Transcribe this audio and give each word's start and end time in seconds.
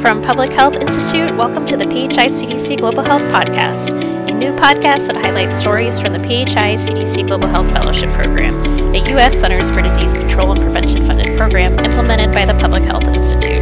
From 0.00 0.22
Public 0.22 0.52
Health 0.52 0.76
Institute, 0.76 1.36
welcome 1.36 1.64
to 1.66 1.76
the 1.76 1.84
PHI 1.84 2.28
CDC 2.28 2.78
Global 2.78 3.02
Health 3.02 3.24
Podcast, 3.24 3.88
a 3.88 4.32
new 4.32 4.52
podcast 4.52 5.08
that 5.08 5.16
highlights 5.16 5.58
stories 5.58 5.98
from 5.98 6.12
the 6.12 6.20
PHI 6.20 6.74
CDC 6.74 7.26
Global 7.26 7.48
Health 7.48 7.72
Fellowship 7.72 8.10
Program, 8.10 8.54
a 8.94 9.10
U.S. 9.10 9.36
Centers 9.36 9.72
for 9.72 9.82
Disease 9.82 10.14
Control 10.14 10.52
and 10.52 10.60
Prevention 10.60 11.04
funded 11.04 11.36
program 11.36 11.76
implemented 11.80 12.32
by 12.32 12.46
the 12.46 12.54
Public 12.60 12.84
Health 12.84 13.08
Institute. 13.08 13.60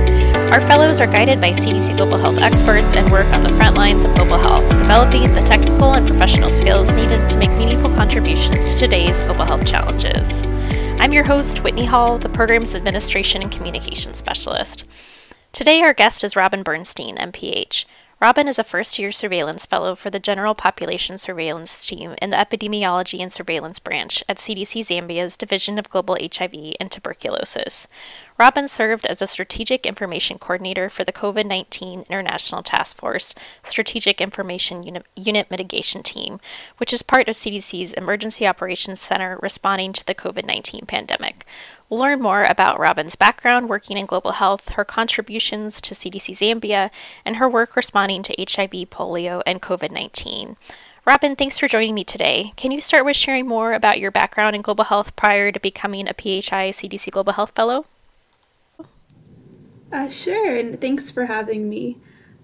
Our 0.53 0.61
fellows 0.61 1.01
are 1.01 1.07
guided 1.07 1.41
by 1.41 1.52
CDC 1.52 1.96
Global 1.96 2.18
Health 2.18 2.39
experts 2.39 2.93
and 2.93 3.11
work 3.11 3.27
on 3.32 3.43
the 3.43 3.50
front 3.57 3.75
lines 3.75 4.05
of 4.05 4.14
global 4.14 4.37
health, 4.37 4.68
developing 4.79 5.23
the 5.32 5.41
technical 5.41 5.95
and 5.95 6.07
professional 6.07 6.50
skills 6.50 6.93
needed 6.93 7.27
to 7.30 7.39
make 7.39 7.50
meaningful 7.53 7.91
contributions 7.91 8.73
to 8.73 8.79
today's 8.79 9.23
global 9.23 9.46
health 9.46 9.66
challenges. 9.66 10.45
I'm 11.00 11.14
your 11.14 11.25
host, 11.25 11.64
Whitney 11.64 11.87
Hall, 11.87 12.18
the 12.18 12.29
program's 12.29 12.75
Administration 12.75 13.41
and 13.41 13.50
Communication 13.50 14.12
Specialist. 14.12 14.84
Today, 15.57 15.80
our 15.80 15.95
guest 15.95 16.23
is 16.23 16.36
Robin 16.36 16.62
Bernstein, 16.62 17.16
MPH. 17.16 17.87
Robin 18.20 18.46
is 18.46 18.59
a 18.59 18.65
first 18.65 18.98
year 18.98 19.10
surveillance 19.10 19.65
fellow 19.65 19.95
for 19.95 20.10
the 20.10 20.20
General 20.20 20.55
Population 20.55 21.16
Surveillance 21.16 21.87
Team 21.87 22.15
in 22.20 22.29
the 22.29 22.37
Epidemiology 22.37 23.20
and 23.20 23.32
Surveillance 23.32 23.79
Branch 23.79 24.23
at 24.29 24.37
CDC 24.37 24.84
Zambia's 24.87 25.34
Division 25.34 25.79
of 25.79 25.88
Global 25.88 26.19
HIV 26.20 26.74
and 26.79 26.91
Tuberculosis. 26.91 27.88
Robin 28.38 28.69
served 28.69 29.06
as 29.06 29.23
a 29.23 29.27
Strategic 29.27 29.87
Information 29.87 30.38
Coordinator 30.38 30.91
for 30.91 31.05
the 31.05 31.12
COVID 31.12 31.46
19 31.46 32.04
International 32.10 32.62
Task 32.62 32.95
Force 32.96 33.34
Strategic 33.65 34.20
Information 34.20 34.82
Unit, 34.82 35.07
Unit, 35.15 35.51
Mitigation 35.51 36.02
Team, 36.02 36.38
which 36.77 36.93
is 36.93 37.02
part 37.02 37.29
of 37.29 37.34
CDC's 37.34 37.95
Emergency 37.95 38.46
Operations 38.46 39.01
Center 39.01 39.38
responding 39.41 39.95
to 39.95 40.04
the 40.04 40.15
COVID 40.15 40.46
19 40.46 40.84
pandemic. 40.87 41.46
Learn 41.88 42.20
more 42.20 42.45
about 42.45 42.80
Robin's 42.80 43.14
background 43.14 43.68
working 43.68 43.96
in 43.96 44.06
global 44.06 44.32
health, 44.32 44.70
her 44.70 44.84
contributions 44.84 45.80
to 45.82 45.95
CDC 45.95 46.34
Zambia, 46.34 46.90
and 47.24 47.36
her 47.36 47.48
work 47.48 47.76
responding 47.76 48.22
to 48.24 48.34
HIV, 48.38 48.90
polio, 48.90 49.43
and 49.46 49.62
COVID 49.62 49.93
19. 49.93 50.56
Robin, 51.06 51.37
thanks 51.37 51.56
for 51.56 51.68
joining 51.68 51.95
me 51.95 52.02
today. 52.02 52.52
Can 52.56 52.73
you 52.73 52.80
start 52.80 53.04
with 53.04 53.16
sharing 53.16 53.46
more 53.46 53.73
about 53.73 54.01
your 54.01 54.10
background 54.10 54.56
in 54.56 54.62
global 54.62 54.84
health 54.84 55.15
prior 55.15 55.52
to 55.52 55.60
becoming 55.60 56.09
a 56.09 56.15
PHI 56.15 56.73
CDC 56.73 57.12
Global 57.12 57.34
Health 57.34 57.52
Fellow? 57.54 57.87
Uh, 59.93 60.09
sure, 60.09 60.56
and 60.56 60.80
thanks 60.80 61.12
for 61.12 61.26
having 61.26 61.68
me. 61.68 61.98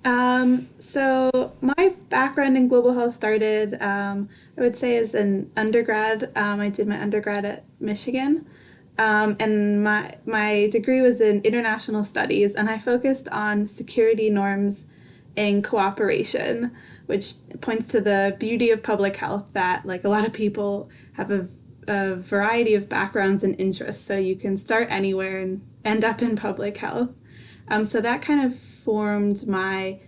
Um, 0.05 0.69
so 0.79 1.53
my 1.61 1.95
background 2.09 2.57
in 2.57 2.69
global 2.69 2.95
health 2.95 3.15
started, 3.15 3.81
um, 3.83 4.29
I 4.57 4.61
would 4.61 4.77
say, 4.77 4.97
as 4.97 5.15
an 5.15 5.51
undergrad. 5.57 6.31
Um, 6.37 6.61
I 6.61 6.69
did 6.69 6.87
my 6.87 7.01
undergrad 7.01 7.45
at 7.45 7.65
Michigan, 7.81 8.47
um, 8.99 9.37
and 9.41 9.83
my 9.83 10.15
my 10.27 10.69
degree 10.71 11.01
was 11.01 11.21
in 11.21 11.41
international 11.43 12.05
studies, 12.05 12.55
and 12.55 12.69
I 12.69 12.79
focused 12.79 13.29
on 13.29 13.67
security 13.67 14.29
norms 14.29 14.85
and 15.37 15.65
cooperation, 15.65 16.73
which 17.07 17.35
points 17.61 17.89
to 17.89 18.01
the 18.01 18.37
beauty 18.39 18.71
of 18.71 18.83
public 18.83 19.17
health 19.17 19.53
that, 19.55 19.87
like 19.87 20.05
a 20.05 20.09
lot 20.09 20.27
of 20.27 20.33
people, 20.33 20.91
have 21.15 21.31
a, 21.31 21.49
a 21.89 22.17
variety 22.17 22.75
of 22.75 22.89
backgrounds 22.89 23.43
and 23.43 23.59
interests, 23.59 24.05
so 24.05 24.17
you 24.17 24.37
can 24.37 24.57
start 24.57 24.89
anywhere 24.91 25.41
and 25.41 25.63
end 25.85 26.05
up 26.05 26.21
in 26.21 26.37
public 26.37 26.77
health. 26.77 27.11
Um, 27.69 27.85
so 27.87 28.01
that 28.01 28.21
kind 28.21 28.45
of 28.45 28.59
formed 28.59 29.47
my 29.47 30.01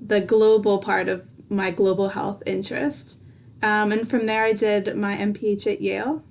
the 0.00 0.20
global 0.20 0.78
part 0.78 1.08
of 1.08 1.26
my 1.48 1.70
global 1.70 2.10
health 2.10 2.42
interest. 2.46 3.18
Um, 3.62 3.90
and 3.90 4.08
from 4.08 4.26
there, 4.26 4.44
I 4.44 4.52
did 4.52 4.94
my 4.96 5.16
MPH 5.16 5.66
at 5.66 5.80
Yale, 5.80 6.22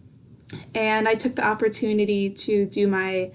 and 0.73 1.07
I 1.07 1.15
took 1.15 1.35
the 1.35 1.45
opportunity 1.45 2.29
to 2.29 2.65
do 2.65 2.87
my 2.87 3.31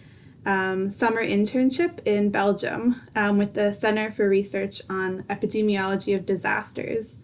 um, 0.47 0.89
summer 0.91 1.23
internship 1.23 2.01
in 2.07 2.31
Belgium 2.31 3.01
um, 3.15 3.39
with 3.39 3.55
the 3.55 3.73
Center 3.73 4.11
for 4.11 4.29
Research 4.29 4.81
on 4.89 5.25
Epidemiology 5.25 6.15
of 6.15 6.25
Disasters, 6.25 7.17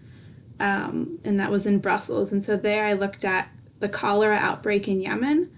um, 0.60 1.18
and 1.24 1.40
that 1.40 1.50
was 1.50 1.66
in 1.66 1.78
Brussels. 1.78 2.32
And 2.32 2.44
so 2.44 2.56
there, 2.56 2.84
I 2.84 2.92
looked 2.92 3.24
at 3.24 3.48
the 3.80 3.88
cholera 3.88 4.36
outbreak 4.36 4.88
in 4.88 5.00
Yemen, 5.00 5.50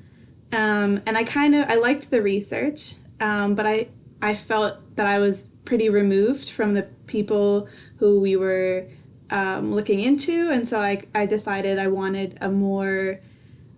um, 0.53 1.03
and 1.07 1.17
I 1.17 1.25
kind 1.25 1.55
of 1.55 1.69
I 1.69 1.75
liked 1.75 2.11
the 2.11 2.23
research, 2.23 2.95
um, 3.21 3.55
but 3.55 3.67
I 3.67 3.89
I 4.23 4.35
felt 4.35 4.97
that 4.97 5.07
I 5.07 5.19
was 5.19 5.45
pretty 5.65 5.89
removed 5.89 6.51
from 6.51 6.75
the 6.75 6.85
people 7.07 7.69
who 7.99 8.21
we 8.21 8.37
were 8.37 8.87
um, 9.31 9.73
looking 9.73 10.01
into, 10.01 10.51
and 10.51 10.69
so 10.69 10.79
I, 10.79 11.03
I 11.15 11.27
decided 11.27 11.79
I 11.79 11.89
wanted 11.89 12.39
a 12.41 12.49
more 12.49 13.21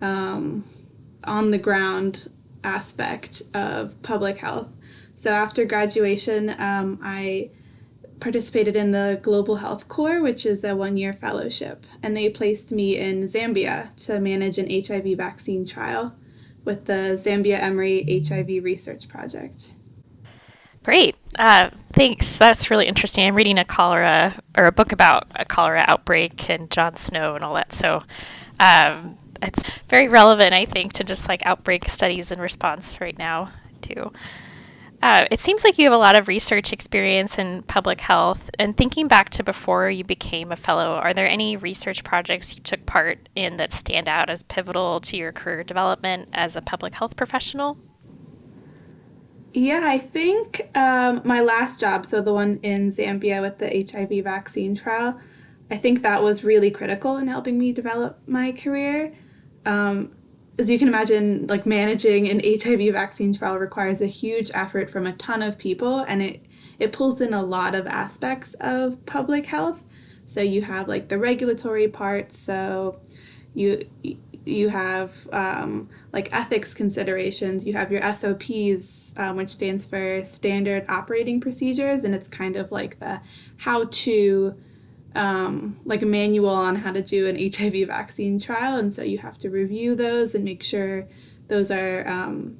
um, 0.01 0.63
on 1.23 1.51
the 1.51 1.57
ground 1.57 2.29
aspect 2.63 3.41
of 3.53 4.01
public 4.01 4.37
health. 4.37 4.67
So 5.15 5.31
after 5.31 5.65
graduation, 5.65 6.49
um, 6.59 6.99
I 7.01 7.51
participated 8.19 8.75
in 8.75 8.91
the 8.91 9.19
Global 9.21 9.57
Health 9.57 9.87
Corps, 9.87 10.21
which 10.21 10.45
is 10.45 10.63
a 10.63 10.75
one 10.75 10.97
year 10.97 11.13
fellowship, 11.13 11.85
and 12.03 12.15
they 12.15 12.29
placed 12.29 12.71
me 12.71 12.97
in 12.97 13.23
Zambia 13.23 13.95
to 14.05 14.19
manage 14.19 14.57
an 14.57 14.69
HIV 14.69 15.17
vaccine 15.17 15.65
trial 15.65 16.15
with 16.65 16.85
the 16.85 17.19
Zambia 17.23 17.59
Emory 17.59 18.23
HIV 18.27 18.63
Research 18.63 19.07
Project. 19.07 19.73
Great. 20.83 21.15
Uh, 21.35 21.69
thanks. 21.93 22.37
That's 22.37 22.71
really 22.71 22.87
interesting. 22.87 23.27
I'm 23.27 23.35
reading 23.35 23.57
a 23.57 23.65
cholera 23.65 24.41
or 24.57 24.65
a 24.65 24.71
book 24.71 24.91
about 24.91 25.27
a 25.35 25.45
cholera 25.45 25.83
outbreak 25.87 26.49
and 26.49 26.69
John 26.71 26.95
Snow 26.95 27.35
and 27.35 27.43
all 27.43 27.53
that. 27.55 27.73
So 27.73 28.03
um, 28.59 29.17
it's 29.41 29.63
very 29.87 30.07
relevant, 30.07 30.53
I 30.53 30.65
think, 30.65 30.93
to 30.93 31.03
just 31.03 31.27
like 31.27 31.45
outbreak 31.45 31.89
studies 31.89 32.31
and 32.31 32.41
response 32.41 32.99
right 32.99 33.17
now, 33.17 33.51
too. 33.81 34.11
Uh, 35.01 35.25
it 35.31 35.39
seems 35.39 35.63
like 35.63 35.77
you 35.77 35.85
have 35.85 35.93
a 35.93 35.97
lot 35.97 36.17
of 36.17 36.27
research 36.27 36.73
experience 36.73 37.39
in 37.39 37.63
public 37.63 38.01
health. 38.01 38.49
And 38.59 38.75
thinking 38.75 39.07
back 39.07 39.29
to 39.31 39.43
before 39.43 39.89
you 39.89 40.03
became 40.03 40.51
a 40.51 40.57
fellow, 40.57 40.95
are 40.95 41.13
there 41.13 41.27
any 41.27 41.55
research 41.55 42.03
projects 42.03 42.55
you 42.55 42.61
took 42.61 42.85
part 42.85 43.29
in 43.33 43.57
that 43.57 43.71
stand 43.71 44.09
out 44.09 44.29
as 44.29 44.43
pivotal 44.43 44.99
to 45.01 45.15
your 45.15 45.31
career 45.31 45.63
development 45.63 46.27
as 46.33 46.57
a 46.57 46.61
public 46.61 46.95
health 46.95 47.15
professional? 47.15 47.77
Yeah, 49.53 49.81
I 49.85 49.97
think 49.99 50.69
um, 50.75 51.21
my 51.23 51.41
last 51.41 51.79
job, 51.79 52.05
so 52.05 52.21
the 52.21 52.33
one 52.33 52.59
in 52.61 52.91
Zambia 52.91 53.41
with 53.41 53.57
the 53.57 53.85
HIV 53.89 54.23
vaccine 54.23 54.75
trial, 54.75 55.19
I 55.71 55.77
think 55.77 56.01
that 56.01 56.21
was 56.21 56.43
really 56.43 56.71
critical 56.71 57.17
in 57.17 57.27
helping 57.27 57.57
me 57.57 57.71
develop 57.71 58.19
my 58.27 58.51
career. 58.51 59.13
Um, 59.65 60.11
as 60.57 60.69
you 60.69 60.77
can 60.77 60.89
imagine, 60.89 61.47
like 61.47 61.65
managing 61.65 62.29
an 62.29 62.41
HIV 62.43 62.93
vaccine 62.93 63.33
trial 63.33 63.57
requires 63.57 64.01
a 64.01 64.07
huge 64.07 64.51
effort 64.53 64.89
from 64.89 65.07
a 65.07 65.13
ton 65.13 65.41
of 65.41 65.57
people, 65.57 65.99
and 65.99 66.21
it 66.21 66.45
it 66.79 66.91
pulls 66.91 67.21
in 67.21 67.33
a 67.33 67.41
lot 67.41 67.75
of 67.75 67.87
aspects 67.87 68.55
of 68.59 69.05
public 69.05 69.45
health. 69.45 69.85
So 70.25 70.41
you 70.41 70.61
have 70.63 70.87
like 70.87 71.07
the 71.07 71.17
regulatory 71.17 71.87
part. 71.87 72.31
So 72.31 72.99
you 73.53 73.87
you 74.45 74.69
have 74.69 75.27
um, 75.31 75.89
like 76.11 76.33
ethics 76.33 76.73
considerations. 76.73 77.65
You 77.65 77.73
have 77.73 77.91
your 77.91 78.01
SOPs, 78.13 79.13
um, 79.17 79.37
which 79.37 79.49
stands 79.49 79.85
for 79.85 80.23
Standard 80.25 80.85
Operating 80.89 81.39
Procedures, 81.39 82.03
and 82.03 82.13
it's 82.15 82.27
kind 82.27 82.55
of 82.55 82.71
like 82.71 82.99
the 82.99 83.21
how 83.57 83.85
to, 83.85 84.55
um, 85.15 85.79
like 85.85 86.01
a 86.01 86.05
manual 86.05 86.49
on 86.49 86.75
how 86.75 86.91
to 86.91 87.01
do 87.01 87.27
an 87.27 87.35
HIV 87.35 87.87
vaccine 87.87 88.39
trial. 88.39 88.77
And 88.77 88.93
so 88.93 89.01
you 89.01 89.17
have 89.19 89.37
to 89.39 89.49
review 89.49 89.95
those 89.95 90.35
and 90.35 90.43
make 90.43 90.63
sure 90.63 91.07
those 91.47 91.71
are 91.71 92.07
um, 92.07 92.57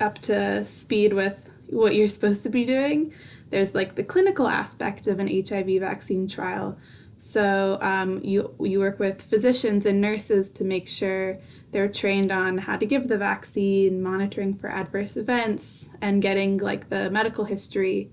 up 0.00 0.18
to 0.20 0.64
speed 0.66 1.12
with 1.12 1.50
what 1.68 1.94
you're 1.94 2.08
supposed 2.08 2.42
to 2.42 2.48
be 2.48 2.64
doing. 2.64 3.12
There's 3.50 3.74
like 3.74 3.94
the 3.94 4.02
clinical 4.02 4.48
aspect 4.48 5.06
of 5.06 5.18
an 5.18 5.28
HIV 5.28 5.80
vaccine 5.80 6.28
trial. 6.28 6.78
So 7.16 7.78
um, 7.80 8.20
you 8.24 8.52
you 8.58 8.80
work 8.80 8.98
with 8.98 9.22
physicians 9.22 9.86
and 9.86 10.00
nurses 10.00 10.48
to 10.50 10.64
make 10.64 10.88
sure 10.88 11.38
they're 11.70 11.88
trained 11.88 12.32
on 12.32 12.58
how 12.58 12.76
to 12.76 12.84
give 12.84 13.06
the 13.06 13.16
vaccine, 13.16 14.02
monitoring 14.02 14.54
for 14.54 14.68
adverse 14.68 15.16
events, 15.16 15.86
and 16.00 16.20
getting 16.20 16.58
like 16.58 16.88
the 16.88 17.10
medical 17.10 17.44
history. 17.44 18.10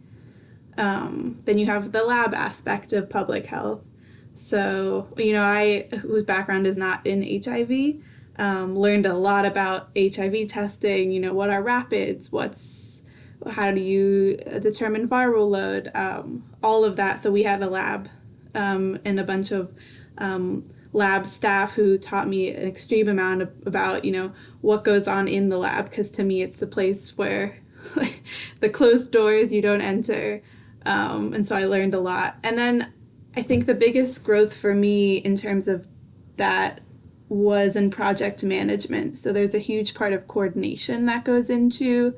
Um, 0.80 1.40
then 1.44 1.58
you 1.58 1.66
have 1.66 1.92
the 1.92 2.04
lab 2.04 2.34
aspect 2.34 2.94
of 2.94 3.10
public 3.10 3.46
health. 3.46 3.82
So 4.34 5.08
you 5.18 5.34
know, 5.34 5.44
I 5.44 5.90
whose 6.02 6.24
background 6.24 6.66
is 6.66 6.78
not 6.78 7.06
in 7.06 7.22
HIV, 7.44 8.02
um, 8.38 8.78
learned 8.78 9.06
a 9.06 9.14
lot 9.14 9.46
about 9.46 9.90
HIV 9.98 10.48
testing. 10.48 11.12
You 11.12 11.20
know, 11.20 11.34
what 11.34 11.50
are 11.50 11.62
rapids? 11.62 12.32
What's 12.32 13.04
how 13.52 13.72
do 13.72 13.82
you 13.82 14.38
determine 14.38 15.08
viral 15.08 15.50
load? 15.50 15.92
Um, 15.94 16.46
all 16.64 16.86
of 16.86 16.96
that. 16.96 17.20
So 17.20 17.30
we 17.30 17.44
had 17.44 17.62
a 17.62 17.70
lab 17.70 18.10
um, 18.56 19.00
and 19.04 19.20
a 19.20 19.24
bunch 19.24 19.52
of 19.52 19.74
um, 20.18 20.66
lab 20.94 21.26
staff 21.26 21.74
who 21.74 21.98
taught 21.98 22.28
me 22.28 22.54
an 22.54 22.68
extreme 22.68 23.08
amount 23.08 23.42
of, 23.42 23.52
about 23.66 24.06
you 24.06 24.12
know 24.12 24.32
what 24.62 24.84
goes 24.84 25.08
on 25.08 25.28
in 25.28 25.50
the 25.50 25.58
lab 25.58 25.90
because 25.90 26.10
to 26.10 26.24
me 26.24 26.42
it's 26.42 26.60
the 26.60 26.68
place 26.68 27.18
where 27.18 27.58
the 28.60 28.70
closed 28.70 29.12
doors 29.12 29.52
you 29.52 29.62
don't 29.62 29.82
enter 29.82 30.42
um, 30.90 31.34
and 31.34 31.48
so 31.48 31.56
i 31.56 31.64
learned 31.64 31.94
a 31.94 32.00
lot 32.00 32.38
and 32.44 32.58
then 32.58 32.92
i 33.38 33.42
think 33.42 33.66
the 33.66 33.74
biggest 33.74 34.24
growth 34.24 34.54
for 34.54 34.74
me 34.74 35.18
in 35.18 35.36
terms 35.36 35.68
of 35.68 35.88
that 36.38 36.82
was 37.30 37.76
in 37.76 37.90
project 37.90 38.44
management 38.44 39.18
so 39.18 39.32
there's 39.32 39.54
a 39.54 39.60
huge 39.60 39.94
part 39.94 40.14
of 40.14 40.28
coordination 40.28 41.06
that 41.06 41.24
goes 41.24 41.50
into 41.50 42.14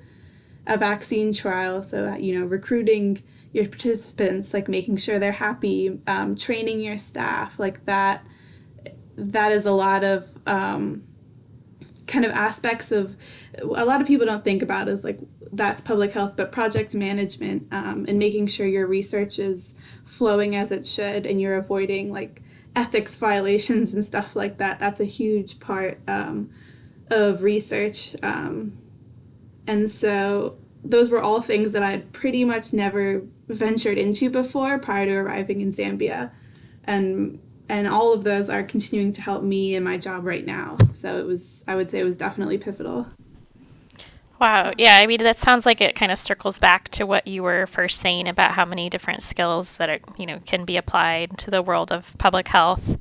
a 0.67 0.77
vaccine 0.77 1.33
trial. 1.33 1.81
So, 1.81 2.15
you 2.15 2.39
know, 2.39 2.45
recruiting 2.45 3.21
your 3.51 3.67
participants, 3.67 4.53
like 4.53 4.67
making 4.67 4.97
sure 4.97 5.19
they're 5.19 5.31
happy, 5.31 5.99
um, 6.07 6.35
training 6.35 6.81
your 6.81 6.97
staff, 6.97 7.59
like 7.59 7.85
that. 7.85 8.25
That 9.17 9.51
is 9.51 9.65
a 9.65 9.71
lot 9.71 10.03
of 10.03 10.27
um, 10.47 11.03
kind 12.07 12.25
of 12.25 12.31
aspects 12.31 12.91
of 12.91 13.17
a 13.59 13.85
lot 13.85 14.01
of 14.01 14.07
people 14.07 14.25
don't 14.25 14.43
think 14.43 14.61
about 14.61 14.87
as 14.87 15.03
like 15.03 15.19
that's 15.53 15.81
public 15.81 16.13
health, 16.13 16.33
but 16.35 16.51
project 16.51 16.95
management 16.95 17.67
um, 17.71 18.05
and 18.07 18.17
making 18.17 18.47
sure 18.47 18.65
your 18.65 18.87
research 18.87 19.37
is 19.37 19.75
flowing 20.03 20.55
as 20.55 20.71
it 20.71 20.87
should 20.87 21.25
and 21.25 21.41
you're 21.41 21.57
avoiding 21.57 22.11
like 22.11 22.41
ethics 22.75 23.15
violations 23.17 23.93
and 23.93 24.05
stuff 24.05 24.35
like 24.35 24.57
that. 24.57 24.79
That's 24.79 24.99
a 24.99 25.05
huge 25.05 25.59
part 25.59 25.99
um, 26.07 26.49
of 27.09 27.43
research. 27.43 28.15
Um, 28.23 28.77
and 29.67 29.91
so 29.91 30.57
those 30.83 31.09
were 31.09 31.21
all 31.21 31.41
things 31.41 31.71
that 31.71 31.83
I'd 31.83 32.11
pretty 32.13 32.43
much 32.45 32.73
never 32.73 33.23
ventured 33.47 33.97
into 33.97 34.29
before 34.29 34.79
prior 34.79 35.05
to 35.05 35.13
arriving 35.13 35.61
in 35.61 35.71
Zambia. 35.71 36.31
And 36.85 37.39
and 37.69 37.87
all 37.87 38.11
of 38.11 38.25
those 38.25 38.49
are 38.49 38.63
continuing 38.63 39.13
to 39.13 39.21
help 39.21 39.43
me 39.43 39.75
in 39.75 39.83
my 39.83 39.97
job 39.97 40.25
right 40.25 40.45
now. 40.45 40.77
So 40.93 41.17
it 41.19 41.25
was 41.25 41.63
I 41.67 41.75
would 41.75 41.89
say 41.89 41.99
it 41.99 42.03
was 42.03 42.17
definitely 42.17 42.57
pivotal. 42.57 43.07
Wow. 44.41 44.73
Yeah, 44.75 44.97
I 44.99 45.05
mean 45.05 45.19
that 45.19 45.37
sounds 45.37 45.67
like 45.67 45.81
it 45.81 45.93
kind 45.93 46.11
of 46.11 46.17
circles 46.17 46.57
back 46.57 46.89
to 46.89 47.05
what 47.05 47.27
you 47.27 47.43
were 47.43 47.67
first 47.67 48.01
saying 48.01 48.27
about 48.27 48.53
how 48.53 48.65
many 48.65 48.89
different 48.89 49.21
skills 49.21 49.77
that 49.77 49.87
are, 49.87 49.99
you 50.17 50.25
know, 50.25 50.39
can 50.39 50.65
be 50.65 50.77
applied 50.77 51.37
to 51.37 51.51
the 51.51 51.61
world 51.61 51.91
of 51.91 52.17
public 52.17 52.47
health. 52.47 52.97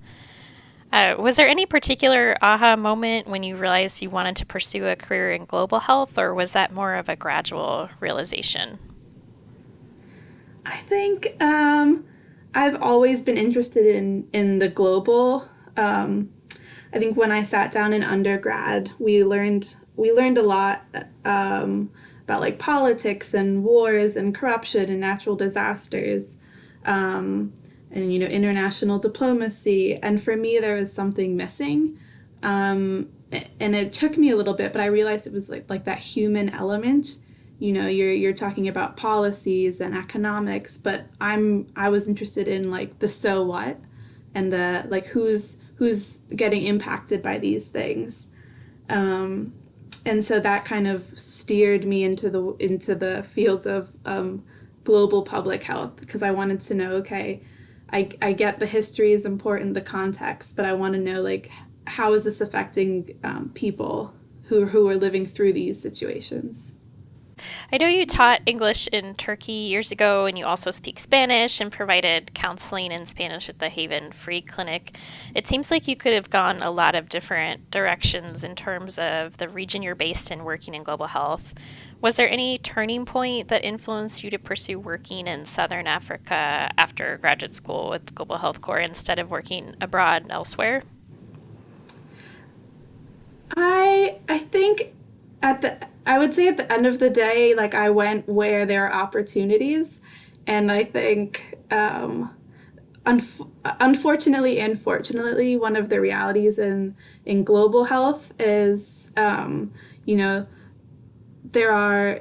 Uh, 0.93 1.15
was 1.19 1.37
there 1.37 1.49
any 1.49 1.65
particular 1.65 2.37
aha 2.43 2.77
moment 2.77 3.27
when 3.27 3.43
you 3.43 3.57
realized 3.57 4.03
you 4.03 4.11
wanted 4.11 4.37
to 4.37 4.45
pursue 4.45 4.85
a 4.85 4.95
career 4.95 5.33
in 5.33 5.47
global 5.47 5.79
health, 5.79 6.19
or 6.19 6.35
was 6.35 6.53
that 6.53 6.73
more 6.73 6.95
of 6.95 7.09
a 7.09 7.17
gradual 7.17 7.89
realization? 8.01 8.79
I 10.67 10.77
think 10.77 11.37
um, 11.41 12.05
I've 12.55 12.83
always 12.83 13.23
been 13.23 13.39
interested 13.39 13.87
in 13.87 14.29
in 14.35 14.59
the 14.59 14.69
global. 14.69 15.49
Um, 15.79 16.29
I 16.93 16.99
think 16.99 17.17
when 17.17 17.33
I 17.33 17.45
sat 17.45 17.73
down 17.73 17.95
in 17.95 18.03
undergrad, 18.03 18.91
we 18.99 19.25
learned 19.25 19.75
we 20.01 20.13
learned 20.13 20.39
a 20.39 20.43
lot 20.43 20.85
um, 21.25 21.91
about 22.25 22.41
like 22.41 22.59
politics 22.59 23.35
and 23.35 23.63
wars 23.65 24.17
and 24.17 24.35
corruption 24.35 24.91
and 24.91 25.01
natural 25.01 25.37
disasters. 25.37 26.35
Um, 26.85 27.53
and 27.91 28.13
you 28.13 28.19
know 28.19 28.27
international 28.27 28.99
diplomacy 28.99 29.97
and 29.97 30.23
for 30.23 30.37
me 30.37 30.59
there 30.59 30.77
was 30.77 30.93
something 30.93 31.37
missing 31.37 31.99
um, 32.43 33.09
and 33.61 33.75
it 33.75 33.93
took 33.93 34.17
me 34.17 34.31
a 34.31 34.37
little 34.37 34.55
bit 34.55 34.73
but 34.73 34.81
i 34.81 34.87
realized 34.87 35.27
it 35.27 35.33
was 35.33 35.49
like 35.49 35.69
like 35.69 35.85
that 35.85 35.99
human 35.99 36.49
element 36.51 37.19
you 37.59 37.73
know 37.73 37.87
you're 37.87 38.13
you're 38.13 38.33
talking 38.33 38.69
about 38.69 38.97
policies 38.97 39.81
and 39.81 39.97
economics 39.97 40.79
but 40.79 41.07
i'm 41.21 41.67
i 41.77 41.89
was 41.89 42.07
interested 42.07 42.49
in 42.49 42.71
like 42.71 42.99
the 43.01 43.09
so 43.09 43.43
what 43.43 43.79
and 44.35 44.53
the 44.53 44.87
like 44.89 45.07
who's 45.07 45.57
who's 45.77 46.19
getting 46.35 46.63
impacted 46.63 47.23
by 47.23 47.39
these 47.39 47.69
things 47.69 48.27
um, 48.89 49.53
and 50.07 50.25
so 50.25 50.41
that 50.41 50.65
kind 50.65 50.87
of 50.87 51.19
steered 51.19 51.85
me 51.85 52.05
into 52.05 52.31
the 52.31 52.43
into 52.59 52.95
the 52.95 53.23
fields 53.23 53.67
of 53.67 53.93
um, 54.05 54.45
global 54.85 55.23
public 55.23 55.63
health 55.63 55.97
because 55.97 56.23
i 56.23 56.31
wanted 56.31 56.61
to 56.61 56.75
know 56.75 56.93
okay 56.93 57.43
I, 57.93 58.09
I 58.23 58.33
get 58.33 58.61
the 58.61 58.67
history 58.67 59.13
is 59.13 59.25
important, 59.25 59.75
the 59.75 59.81
context, 59.81 60.57
but 60.57 60.65
I 60.65 60.73
want 60.73 60.95
to 60.95 61.01
know 61.01 61.21
like 61.21 61.51
how 61.87 62.13
is 62.15 62.25
this 62.25 62.41
affecting 62.41 63.19
um, 63.25 63.51
people 63.55 64.15
who 64.45 64.67
who 64.67 64.89
are 64.89 64.97
living 64.97 65.27
through 65.27 65.53
these 65.53 65.81
situations. 65.81 66.73
I 67.73 67.79
know 67.79 67.87
you 67.87 68.07
taught 68.07 68.43
English 68.47 68.89
in 68.89 69.15
Turkey 69.15 69.53
years 69.53 69.93
ago, 69.93 70.27
and 70.27 70.39
you 70.39 70.47
also 70.47 70.71
speak 70.71 70.99
Spanish 70.99 71.61
and 71.61 71.71
provided 71.71 72.35
counseling 72.35 72.93
in 72.93 73.07
Spanish 73.07 73.49
at 73.49 73.59
the 73.59 73.69
Haven 73.69 74.13
Free 74.13 74.41
Clinic. 74.41 74.97
It 75.35 75.47
seems 75.47 75.71
like 75.71 75.89
you 75.89 75.97
could 75.97 76.13
have 76.13 76.31
gone 76.31 76.61
a 76.61 76.71
lot 76.71 76.95
of 76.95 77.09
different 77.09 77.71
directions 77.71 78.45
in 78.45 78.55
terms 78.55 78.99
of 78.99 79.39
the 79.39 79.49
region 79.49 79.83
you're 79.83 79.95
based 79.95 80.31
in 80.31 80.45
working 80.45 80.75
in 80.75 80.83
global 80.83 81.07
health. 81.07 81.55
Was 82.01 82.17
there 82.17 82.31
any 82.31 82.57
turning 82.57 83.05
point 83.05 83.49
that 83.49 83.63
influenced 83.63 84.25
you 84.25 84.31
to 84.31 84.39
pursue 84.39 84.79
working 84.79 85.27
in 85.27 85.45
Southern 85.45 85.87
Africa 85.87 86.71
after 86.79 87.19
graduate 87.19 87.55
school 87.55 87.91
with 87.91 88.15
Global 88.15 88.39
Health 88.39 88.61
Corps 88.63 88.81
instead 88.81 89.19
of 89.19 89.31
working 89.31 89.75
abroad 89.81 90.27
elsewhere? 90.31 90.83
I 93.57 94.19
I 94.29 94.39
think 94.39 94.95
at 95.43 95.61
the 95.63 95.79
I 96.07 96.19
would 96.19 96.35
say 96.35 96.49
at 96.49 96.57
the 96.57 96.71
end 96.73 96.87
of 96.87 96.99
the 96.99 97.11
day, 97.11 97.55
like 97.55 97.75
I 97.75 97.91
went 97.91 98.29
where 98.29 98.65
there 98.67 98.87
are 98.87 99.03
opportunities, 99.03 100.01
and 100.47 100.73
I 100.73 100.85
think 100.85 101.59
um, 101.71 102.35
unfortunately 103.07 104.61
and 104.61 104.81
fortunately, 104.81 105.57
one 105.57 105.77
of 105.77 105.89
the 105.89 106.01
realities 106.01 106.59
in 106.59 106.97
in 107.25 107.45
global 107.45 107.85
health 107.85 108.33
is 108.39 109.11
um, 109.17 109.73
you 110.05 110.17
know 110.17 110.47
there 111.45 111.73
are 111.73 112.21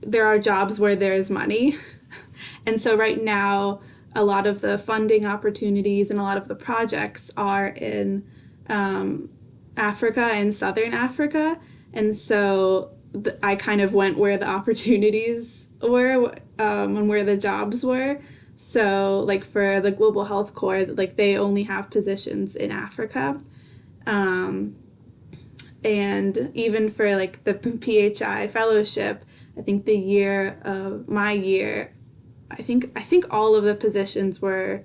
there 0.00 0.26
are 0.26 0.38
jobs 0.38 0.78
where 0.78 0.96
there 0.96 1.14
is 1.14 1.30
money. 1.30 1.76
and 2.66 2.80
so 2.80 2.96
right 2.96 3.22
now 3.22 3.80
a 4.14 4.24
lot 4.24 4.46
of 4.46 4.60
the 4.60 4.78
funding 4.78 5.26
opportunities 5.26 6.10
and 6.10 6.18
a 6.18 6.22
lot 6.22 6.36
of 6.36 6.48
the 6.48 6.54
projects 6.54 7.30
are 7.36 7.68
in 7.68 8.24
um, 8.68 9.28
Africa 9.76 10.30
and 10.32 10.54
Southern 10.54 10.94
Africa. 10.94 11.58
And 11.92 12.14
so 12.14 12.90
th- 13.12 13.36
I 13.42 13.56
kind 13.56 13.80
of 13.80 13.94
went 13.94 14.18
where 14.18 14.36
the 14.36 14.48
opportunities 14.58 15.68
were 15.82 16.34
um, 16.58 16.96
and 16.96 17.08
where 17.08 17.24
the 17.24 17.36
jobs 17.36 17.84
were. 17.84 18.20
So, 18.56 19.20
like 19.20 19.44
for 19.44 19.80
the 19.80 19.92
Global 19.92 20.24
Health 20.24 20.52
Corps, 20.52 20.84
like 20.84 21.16
they 21.16 21.38
only 21.38 21.62
have 21.64 21.90
positions 21.90 22.56
in 22.56 22.72
Africa. 22.72 23.38
Um, 24.04 24.74
and 25.84 26.50
even 26.54 26.90
for 26.90 27.14
like 27.14 27.44
the 27.44 27.54
PHI 27.54 28.48
fellowship, 28.48 29.24
I 29.56 29.62
think 29.62 29.84
the 29.84 29.96
year 29.96 30.58
of 30.62 31.08
my 31.08 31.32
year, 31.32 31.94
I 32.50 32.56
think 32.56 32.90
I 32.96 33.02
think 33.02 33.32
all 33.32 33.54
of 33.54 33.62
the 33.62 33.74
positions 33.74 34.42
were 34.42 34.82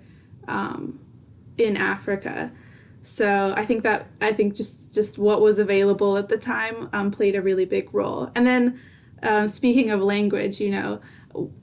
um, 0.48 1.00
in 1.58 1.78
Africa. 1.78 2.52
So 3.04 3.54
I 3.56 3.66
think 3.66 3.84
that 3.84 4.08
I 4.22 4.32
think 4.32 4.56
just 4.56 4.94
just 4.94 5.18
what 5.18 5.42
was 5.42 5.60
available 5.60 6.18
at 6.18 6.30
the 6.30 6.38
time 6.38 6.90
um, 6.94 7.12
played 7.12 7.36
a 7.36 7.42
really 7.42 7.66
big 7.66 7.94
role. 7.94 8.32
And 8.34 8.48
then 8.48 8.80
um, 9.22 9.48
speaking 9.50 9.92
of 9.92 10.02
language, 10.02 10.60
you 10.60 10.72
know, 10.72 11.02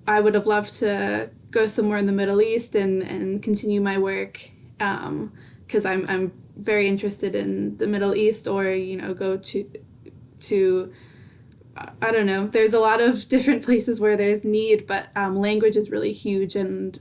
I 0.06 0.20
would 0.20 0.34
have 0.34 0.46
loved 0.46 0.74
to 0.74 1.30
go 1.50 1.66
somewhere 1.66 1.98
in 1.98 2.06
the 2.06 2.12
Middle 2.12 2.40
East 2.40 2.74
and, 2.74 3.02
and 3.02 3.42
continue 3.42 3.80
my 3.80 3.98
work 3.98 4.50
because 4.78 5.84
um, 5.84 5.86
I'm 5.86 6.06
I'm 6.08 6.32
very 6.56 6.86
interested 6.86 7.34
in 7.34 7.78
the 7.78 7.86
Middle 7.86 8.14
East 8.14 8.46
or 8.46 8.70
you 8.70 8.96
know 8.96 9.14
go 9.14 9.38
to 9.38 9.70
to 10.40 10.92
I 12.02 12.10
don't 12.10 12.26
know. 12.26 12.46
There's 12.48 12.74
a 12.74 12.80
lot 12.80 13.00
of 13.00 13.28
different 13.28 13.64
places 13.64 13.98
where 13.98 14.16
there's 14.16 14.44
need, 14.44 14.86
but 14.86 15.08
um, 15.16 15.36
language 15.36 15.76
is 15.76 15.90
really 15.90 16.12
huge, 16.12 16.54
and 16.54 16.98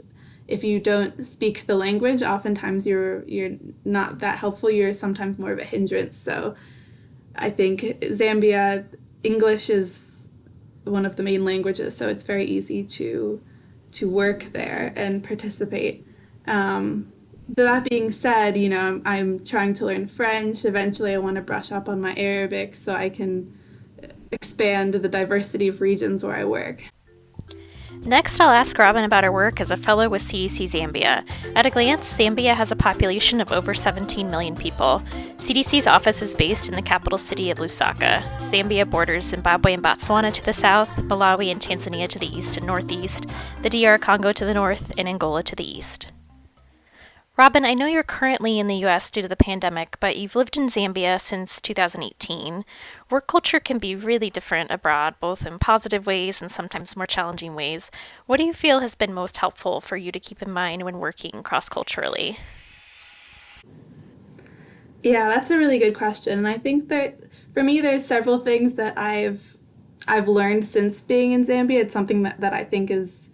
if 0.50 0.64
you 0.64 0.80
don't 0.80 1.26
speak 1.26 1.68
the 1.68 1.76
language, 1.76 2.24
oftentimes 2.24 2.86
you're 2.88 3.24
you're 3.26 3.58
not 3.86 4.20
that 4.20 4.40
helpful. 4.40 4.70
You're 4.70 4.94
sometimes 4.94 5.38
more 5.38 5.52
of 5.52 5.60
a 5.60 5.64
hindrance. 5.64 6.18
So, 6.18 6.56
I 7.36 7.52
think 7.52 7.82
Zambia 8.02 8.86
English 9.24 9.70
is 9.70 10.30
one 10.84 11.06
of 11.06 11.16
the 11.18 11.24
main 11.24 11.46
languages, 11.46 11.96
so 11.96 12.10
it's 12.10 12.24
very 12.24 12.46
easy 12.46 12.84
to 12.84 13.42
to 13.92 14.10
work 14.10 14.52
there 14.54 14.92
and 14.96 15.24
participate. 15.24 16.06
Um, 16.48 17.14
that 17.56 17.84
being 17.90 18.12
said, 18.12 18.58
you 18.58 18.70
know, 18.70 18.80
I'm, 18.80 19.02
I'm 19.06 19.46
trying 19.46 19.74
to 19.76 19.86
learn 19.86 20.08
French. 20.08 20.66
Eventually, 20.66 21.14
I 21.14 21.18
want 21.18 21.36
to 21.36 21.42
brush 21.42 21.72
up 21.72 21.88
on 21.88 22.02
my 22.02 22.16
Arabic 22.16 22.76
so 22.76 22.96
I 22.96 23.10
can 23.10 23.56
expand 24.32 24.94
the 24.94 25.10
diversity 25.10 25.68
of 25.68 25.82
regions 25.82 26.24
where 26.24 26.36
I 26.36 26.46
work. 26.46 26.86
Next, 28.06 28.40
I'll 28.40 28.50
ask 28.50 28.78
Robin 28.78 29.04
about 29.04 29.24
her 29.24 29.32
work 29.32 29.60
as 29.60 29.72
a 29.72 29.78
fellow 29.78 30.10
with 30.10 30.24
CDC 30.24 30.70
Zambia. 30.70 31.24
At 31.56 31.66
a 31.66 31.70
glance, 31.70 32.12
Zambia 32.12 32.56
has 32.56 32.72
a 32.72 32.76
population 32.76 33.42
of 33.42 33.52
over 33.52 33.74
17 33.74 34.32
million 34.32 34.56
people. 34.56 35.04
CDC's 35.38 35.86
office 35.86 36.22
is 36.22 36.34
based 36.34 36.70
in 36.70 36.76
the 36.76 36.82
capital 36.82 37.18
city 37.18 37.52
of 37.52 37.60
Lusaka. 37.60 38.24
Zambia 38.38 38.90
borders 38.90 39.26
Zimbabwe 39.26 39.74
and 39.74 39.84
Botswana 39.84 40.32
to 40.34 40.44
the 40.44 40.54
south, 40.54 40.90
Malawi 40.96 41.52
and 41.52 41.62
Tanzania 41.62 42.08
to 42.08 42.20
the 42.20 42.36
east 42.36 42.58
and 42.58 42.66
northeast, 42.66 43.26
the 43.62 43.70
DR 43.70 44.00
Congo 44.00 44.32
to 44.32 44.46
the 44.46 44.54
north, 44.54 44.92
and 44.98 45.08
Angola 45.08 45.44
to 45.44 45.56
the 45.56 45.78
east. 45.78 46.12
Robin, 47.40 47.64
I 47.64 47.74
know 47.74 47.86
you're 47.86 48.04
currently 48.04 48.60
in 48.60 48.68
the 48.68 48.86
US 48.86 49.10
due 49.10 49.22
to 49.22 49.28
the 49.30 49.38
pandemic, 49.38 49.96
but 50.02 50.18
you've 50.18 50.36
lived 50.36 50.58
in 50.58 50.66
Zambia 50.68 51.22
since 51.22 51.62
2018. 51.62 52.66
Work 53.10 53.28
culture 53.28 53.62
can 53.62 53.80
be 53.80 53.96
really 53.96 54.30
different 54.30 54.72
abroad, 54.72 55.16
both 55.22 55.46
in 55.46 55.58
positive 55.58 56.06
ways 56.06 56.42
and 56.42 56.52
sometimes 56.52 56.98
more 56.98 57.08
challenging 57.08 57.56
ways. 57.56 57.90
What 58.26 58.42
do 58.42 58.46
you 58.46 58.52
feel 58.52 58.82
has 58.82 58.94
been 58.94 59.14
most 59.14 59.38
helpful 59.38 59.80
for 59.80 59.96
you 59.96 60.12
to 60.12 60.20
keep 60.20 60.42
in 60.42 60.52
mind 60.52 60.84
when 60.84 61.00
working 61.00 61.42
cross 61.42 61.70
culturally? 61.70 62.40
Yeah, 65.02 65.30
that's 65.30 65.50
a 65.50 65.58
really 65.58 65.80
good 65.80 65.96
question. 65.96 66.40
And 66.40 66.46
I 66.46 66.58
think 66.58 66.90
that 66.90 67.22
for 67.54 67.64
me, 67.64 67.80
there's 67.80 68.06
several 68.06 68.40
things 68.40 68.74
that 68.74 68.98
I've 68.98 69.56
I've 70.10 70.28
learned 70.28 70.66
since 70.66 71.02
being 71.02 71.32
in 71.32 71.46
Zambia. 71.46 71.84
It's 71.84 71.94
something 71.94 72.24
that, 72.24 72.42
that 72.42 72.54
I 72.54 72.66
think 72.66 72.92
is 72.92 73.30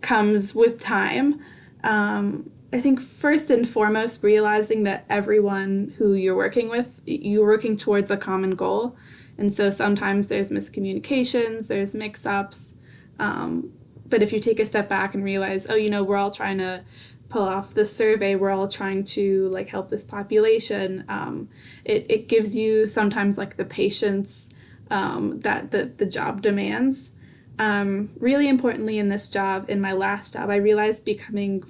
comes 0.00 0.56
with 0.56 0.80
time. 0.80 1.40
Um, 1.84 2.50
I 2.74 2.80
think 2.80 3.00
first 3.00 3.50
and 3.50 3.68
foremost, 3.68 4.20
realizing 4.24 4.82
that 4.82 5.04
everyone 5.08 5.94
who 5.96 6.14
you're 6.14 6.34
working 6.34 6.68
with, 6.68 7.00
you're 7.06 7.46
working 7.46 7.76
towards 7.76 8.10
a 8.10 8.16
common 8.16 8.56
goal. 8.56 8.96
And 9.38 9.52
so 9.52 9.70
sometimes 9.70 10.26
there's 10.26 10.50
miscommunications, 10.50 11.68
there's 11.68 11.94
mix 11.94 12.26
ups. 12.26 12.70
Um, 13.20 13.72
but 14.06 14.24
if 14.24 14.32
you 14.32 14.40
take 14.40 14.58
a 14.58 14.66
step 14.66 14.88
back 14.88 15.14
and 15.14 15.22
realize, 15.22 15.68
oh, 15.70 15.76
you 15.76 15.88
know, 15.88 16.02
we're 16.02 16.16
all 16.16 16.32
trying 16.32 16.58
to 16.58 16.82
pull 17.28 17.44
off 17.44 17.74
this 17.74 17.94
survey, 17.94 18.34
we're 18.34 18.50
all 18.50 18.66
trying 18.66 19.04
to 19.04 19.48
like 19.50 19.68
help 19.68 19.88
this 19.88 20.02
population, 20.02 21.04
um, 21.08 21.48
it, 21.84 22.04
it 22.10 22.26
gives 22.26 22.56
you 22.56 22.88
sometimes 22.88 23.38
like 23.38 23.56
the 23.56 23.64
patience 23.64 24.48
um, 24.90 25.38
that 25.42 25.70
the, 25.70 25.92
the 25.96 26.06
job 26.06 26.42
demands. 26.42 27.12
Um, 27.56 28.10
really 28.18 28.48
importantly 28.48 28.98
in 28.98 29.10
this 29.10 29.28
job, 29.28 29.66
in 29.70 29.80
my 29.80 29.92
last 29.92 30.32
job, 30.32 30.50
I 30.50 30.56
realized 30.56 31.04
becoming 31.04 31.62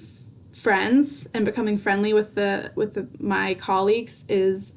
friends 0.54 1.26
and 1.34 1.44
becoming 1.44 1.76
friendly 1.76 2.14
with 2.14 2.34
the 2.34 2.70
with 2.74 2.94
the, 2.94 3.06
my 3.18 3.54
colleagues 3.54 4.24
is 4.28 4.72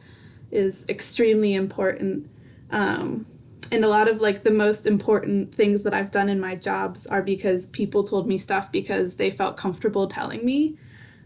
is 0.52 0.86
extremely 0.90 1.54
important. 1.54 2.30
Um, 2.72 3.26
and 3.72 3.84
a 3.84 3.88
lot 3.88 4.08
of 4.08 4.22
like 4.22 4.44
the 4.44 4.52
most 4.52 4.88
important 4.88 5.54
things 5.54 5.84
that 5.84 5.94
i've 5.94 6.10
done 6.10 6.30
in 6.30 6.40
my 6.40 6.56
jobs 6.56 7.06
are 7.08 7.22
because 7.22 7.66
people 7.66 8.02
told 8.02 8.26
me 8.26 8.38
stuff 8.38 8.72
because 8.72 9.16
they 9.16 9.30
felt 9.30 9.58
comfortable 9.58 10.08
telling 10.08 10.44
me. 10.46 10.76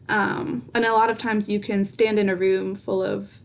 Um, 0.09 0.69
and 0.73 0.83
a 0.83 0.91
lot 0.91 1.09
of 1.09 1.17
times 1.17 1.47
you 1.47 1.59
can 1.59 1.85
stand 1.85 2.19
in 2.19 2.29
a 2.29 2.35
room 2.35 2.75
full 2.75 3.03
of 3.03 3.39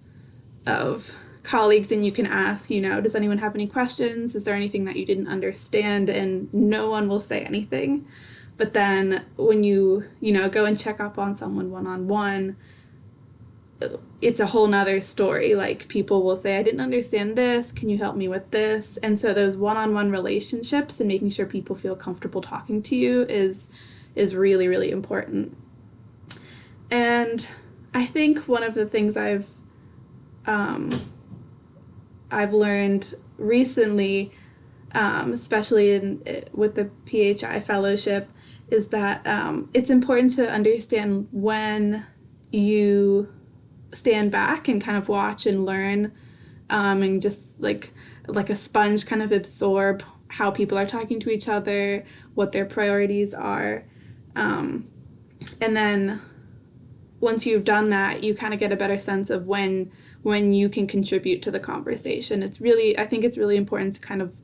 of 0.66 1.14
colleagues 1.42 1.92
and 1.92 2.04
you 2.04 2.10
can 2.10 2.26
ask 2.26 2.70
you 2.70 2.80
know 2.80 3.00
does 3.00 3.14
anyone 3.14 3.38
have 3.38 3.54
any 3.54 3.66
questions? 3.66 4.34
Is 4.34 4.44
there 4.44 4.54
anything 4.54 4.84
that 4.86 4.96
you 4.96 5.06
didn't 5.06 5.28
understand? 5.28 6.08
And 6.08 6.52
no 6.52 6.90
one 6.90 7.06
will 7.08 7.20
say 7.20 7.42
anything 7.42 8.06
but 8.56 8.72
then 8.72 9.24
when 9.36 9.64
you, 9.64 10.04
you 10.20 10.32
know, 10.32 10.48
go 10.48 10.64
and 10.64 10.78
check 10.78 11.00
up 11.00 11.18
on 11.18 11.36
someone 11.36 11.70
one 11.70 11.86
on 11.86 12.08
one, 12.08 12.56
it's 14.22 14.40
a 14.40 14.46
whole 14.46 14.66
nother 14.66 15.00
story. 15.00 15.54
Like 15.54 15.88
people 15.88 16.22
will 16.22 16.36
say, 16.36 16.58
I 16.58 16.62
didn't 16.62 16.80
understand 16.80 17.36
this. 17.36 17.70
Can 17.72 17.88
you 17.88 17.98
help 17.98 18.16
me 18.16 18.28
with 18.28 18.50
this? 18.50 18.96
And 19.02 19.18
so 19.18 19.34
those 19.34 19.56
one 19.56 19.76
on 19.76 19.92
one 19.92 20.10
relationships 20.10 20.98
and 20.98 21.08
making 21.08 21.30
sure 21.30 21.46
people 21.46 21.76
feel 21.76 21.94
comfortable 21.94 22.40
talking 22.40 22.82
to 22.84 22.96
you 22.96 23.22
is 23.22 23.68
is 24.14 24.34
really, 24.34 24.66
really 24.66 24.90
important. 24.90 25.54
And 26.90 27.46
I 27.92 28.06
think 28.06 28.48
one 28.48 28.62
of 28.62 28.74
the 28.74 28.86
things 28.86 29.16
I've 29.16 29.48
um, 30.46 31.10
I've 32.30 32.54
learned 32.54 33.14
recently 33.36 34.32
um, 34.96 35.34
especially 35.34 35.92
in 35.92 36.22
with 36.52 36.74
the 36.74 36.90
PHI 37.06 37.60
fellowship, 37.60 38.30
is 38.68 38.88
that 38.88 39.24
um, 39.26 39.68
it's 39.74 39.90
important 39.90 40.34
to 40.36 40.50
understand 40.50 41.28
when 41.32 42.06
you 42.50 43.30
stand 43.92 44.32
back 44.32 44.68
and 44.68 44.82
kind 44.82 44.96
of 44.96 45.08
watch 45.10 45.44
and 45.44 45.66
learn, 45.66 46.12
um, 46.70 47.02
and 47.02 47.20
just 47.20 47.60
like 47.60 47.92
like 48.26 48.48
a 48.48 48.56
sponge, 48.56 49.04
kind 49.04 49.22
of 49.22 49.32
absorb 49.32 50.02
how 50.28 50.50
people 50.50 50.78
are 50.78 50.86
talking 50.86 51.20
to 51.20 51.30
each 51.30 51.46
other, 51.46 52.02
what 52.34 52.52
their 52.52 52.64
priorities 52.64 53.34
are, 53.34 53.84
um, 54.34 54.90
and 55.60 55.76
then 55.76 56.22
once 57.20 57.46
you've 57.46 57.64
done 57.64 57.88
that 57.90 58.22
you 58.22 58.34
kind 58.34 58.52
of 58.52 58.60
get 58.60 58.72
a 58.72 58.76
better 58.76 58.98
sense 58.98 59.30
of 59.30 59.46
when 59.46 59.90
when 60.22 60.52
you 60.52 60.68
can 60.68 60.86
contribute 60.86 61.42
to 61.42 61.50
the 61.50 61.58
conversation. 61.60 62.42
It's 62.42 62.60
really 62.60 62.98
i 62.98 63.06
think 63.06 63.24
it's 63.24 63.36
really 63.36 63.56
important 63.56 63.94
to 63.94 64.00
kind 64.00 64.22
of 64.22 64.36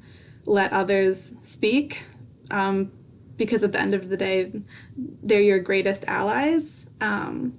let 0.46 0.72
others 0.72 1.34
speak 1.42 2.04
um, 2.50 2.92
because 3.36 3.62
at 3.62 3.72
the 3.72 3.80
end 3.80 3.94
of 3.94 4.08
the 4.08 4.16
day, 4.16 4.52
they're 4.96 5.40
your 5.40 5.58
greatest 5.58 6.04
allies. 6.06 6.86
Um, 7.00 7.58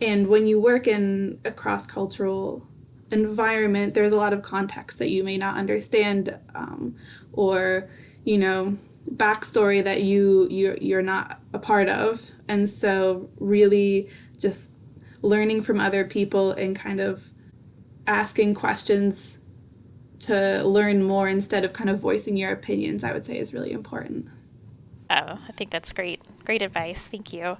and 0.00 0.26
when 0.26 0.46
you 0.46 0.60
work 0.60 0.86
in 0.86 1.40
a 1.44 1.52
cross 1.52 1.86
cultural 1.86 2.66
environment, 3.10 3.94
there's 3.94 4.12
a 4.12 4.16
lot 4.16 4.32
of 4.32 4.42
context 4.42 4.98
that 4.98 5.10
you 5.10 5.22
may 5.22 5.36
not 5.36 5.56
understand 5.56 6.36
um, 6.54 6.96
or, 7.32 7.88
you 8.24 8.38
know, 8.38 8.76
backstory 9.10 9.82
that 9.82 10.02
you 10.02 10.46
you 10.48 10.76
you're 10.80 11.02
not 11.02 11.40
a 11.52 11.58
part 11.58 11.88
of 11.88 12.30
and 12.48 12.70
so 12.70 13.28
really 13.38 14.08
just 14.38 14.70
learning 15.22 15.60
from 15.60 15.80
other 15.80 16.04
people 16.04 16.52
and 16.52 16.76
kind 16.76 17.00
of 17.00 17.30
asking 18.06 18.54
questions 18.54 19.38
to 20.22 20.62
learn 20.64 21.02
more 21.02 21.28
instead 21.28 21.64
of 21.64 21.72
kind 21.72 21.90
of 21.90 21.98
voicing 21.98 22.36
your 22.36 22.52
opinions, 22.52 23.02
I 23.04 23.12
would 23.12 23.26
say 23.26 23.38
is 23.38 23.52
really 23.52 23.72
important. 23.72 24.28
Oh, 25.10 25.38
I 25.48 25.52
think 25.56 25.70
that's 25.70 25.92
great. 25.92 26.20
Great 26.44 26.62
advice. 26.62 27.02
Thank 27.06 27.32
you. 27.32 27.58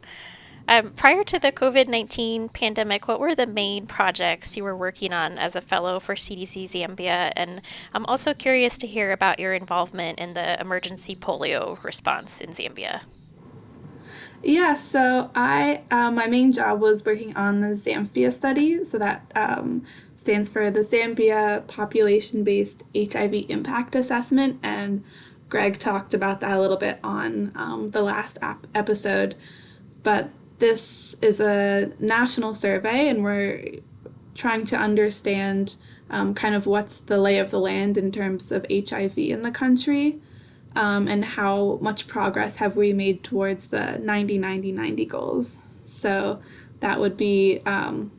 Um, 0.69 0.91
prior 0.93 1.25
to 1.25 1.39
the 1.41 1.51
COVID 1.51 1.89
19 1.89 2.49
pandemic, 2.51 3.09
what 3.09 3.19
were 3.19 3.35
the 3.35 3.47
main 3.47 3.87
projects 3.87 4.57
you 4.57 4.63
were 4.63 4.77
working 4.77 5.13
on 5.13 5.39
as 5.39 5.57
a 5.57 5.61
fellow 5.61 5.99
for 5.99 6.15
CDC 6.15 6.71
Zambia? 6.71 7.33
And 7.35 7.63
I'm 7.93 8.07
also 8.07 8.33
curious 8.33 8.79
to 8.79 8.87
hear 8.87 9.11
about 9.11 9.41
your 9.41 9.55
involvement 9.55 10.21
in 10.21 10.35
the 10.35 10.61
emergency 10.61 11.17
polio 11.17 11.83
response 11.83 12.41
in 12.41 12.51
Zambia. 12.51 13.01
Yeah, 14.45 14.77
so 14.77 15.31
I 15.35 15.83
uh, 15.91 16.11
my 16.11 16.27
main 16.27 16.53
job 16.53 16.81
was 16.81 17.05
working 17.05 17.37
on 17.37 17.61
the 17.61 17.69
Zamphia 17.77 18.33
study, 18.33 18.85
so 18.85 18.99
that 18.99 19.31
um, 19.37 19.85
stands 20.23 20.49
for 20.49 20.71
the 20.71 20.85
Zambia 20.85 21.67
Population 21.67 22.45
Based 22.45 22.85
HIV 22.95 23.47
Impact 23.49 23.97
Assessment. 23.97 24.61
And 24.63 25.03
Greg 25.49 25.81
talked 25.81 26.15
about 26.15 26.41
that 26.41 26.57
a 26.57 26.61
little 26.61 26.77
bit 26.77 27.01
on 27.03 27.51
um, 27.57 27.91
the 27.91 28.03
last 28.03 28.39
ap- 28.41 28.69
episode. 28.73 29.35
But 30.05 30.31
this 30.61 31.17
is 31.21 31.41
a 31.41 31.91
national 31.99 32.55
survey, 32.55 33.09
and 33.09 33.25
we're 33.25 33.65
trying 34.37 34.65
to 34.67 34.77
understand 34.77 35.75
um, 36.09 36.35
kind 36.35 36.55
of 36.55 36.67
what's 36.67 37.01
the 37.01 37.19
lay 37.19 37.39
of 37.39 37.51
the 37.51 37.59
land 37.59 37.99
in 37.99 38.13
terms 38.13 38.53
of 38.53 38.65
HIV 38.71 39.19
in 39.19 39.43
the 39.43 39.51
country. 39.51 40.21
Um, 40.75 41.07
and 41.07 41.23
how 41.23 41.79
much 41.83 42.07
progress 42.07 42.57
have 42.57 42.77
we 42.77 42.95
made 42.95 43.23
towards 43.23 43.67
the 43.67 43.99
90 43.99 44.39
90 44.39 44.73
90 44.73 45.05
goals. 45.05 45.59
So 45.85 46.41
that 46.81 46.99
would 46.99 47.17
be 47.19 47.61
um, 47.67 48.11